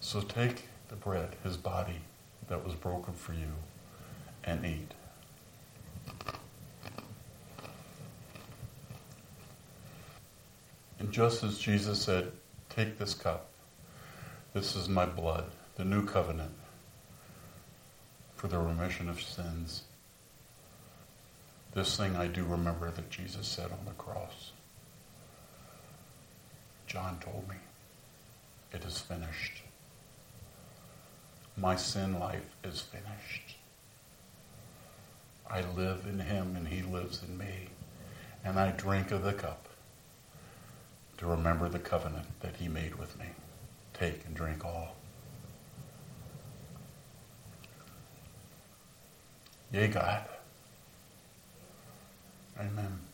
So 0.00 0.22
take 0.22 0.68
the 0.88 0.96
bread, 0.96 1.36
his 1.44 1.58
body 1.58 2.00
that 2.48 2.64
was 2.64 2.74
broken 2.74 3.12
for 3.12 3.34
you, 3.34 3.52
and 4.42 4.64
eat. 4.64 4.94
And 10.98 11.12
just 11.12 11.44
as 11.44 11.58
Jesus 11.58 12.00
said, 12.00 12.32
Take 12.70 12.98
this 12.98 13.12
cup. 13.12 13.50
This 14.54 14.74
is 14.74 14.88
my 14.88 15.04
blood, 15.04 15.44
the 15.76 15.84
new 15.84 16.06
covenant 16.06 16.52
for 18.44 18.48
the 18.48 18.58
remission 18.58 19.08
of 19.08 19.22
sins. 19.22 19.84
This 21.72 21.96
thing 21.96 22.14
I 22.14 22.26
do 22.26 22.44
remember 22.44 22.90
that 22.90 23.08
Jesus 23.08 23.46
said 23.48 23.70
on 23.70 23.86
the 23.86 23.92
cross. 23.92 24.52
John 26.86 27.18
told 27.20 27.48
me, 27.48 27.54
It 28.70 28.84
is 28.84 28.98
finished. 28.98 29.62
My 31.56 31.74
sin 31.76 32.20
life 32.20 32.54
is 32.62 32.82
finished. 32.82 33.56
I 35.50 35.62
live 35.74 36.04
in 36.06 36.18
him 36.18 36.54
and 36.54 36.68
he 36.68 36.82
lives 36.82 37.22
in 37.26 37.38
me. 37.38 37.68
And 38.44 38.60
I 38.60 38.72
drink 38.72 39.10
of 39.10 39.22
the 39.22 39.32
cup 39.32 39.70
to 41.16 41.24
remember 41.24 41.70
the 41.70 41.78
covenant 41.78 42.26
that 42.40 42.56
he 42.56 42.68
made 42.68 42.96
with 42.96 43.18
me. 43.18 43.28
Take 43.94 44.26
and 44.26 44.36
drink 44.36 44.66
all. 44.66 44.96
Yea, 49.74 49.88
God. 49.88 50.22
Amen. 52.60 53.13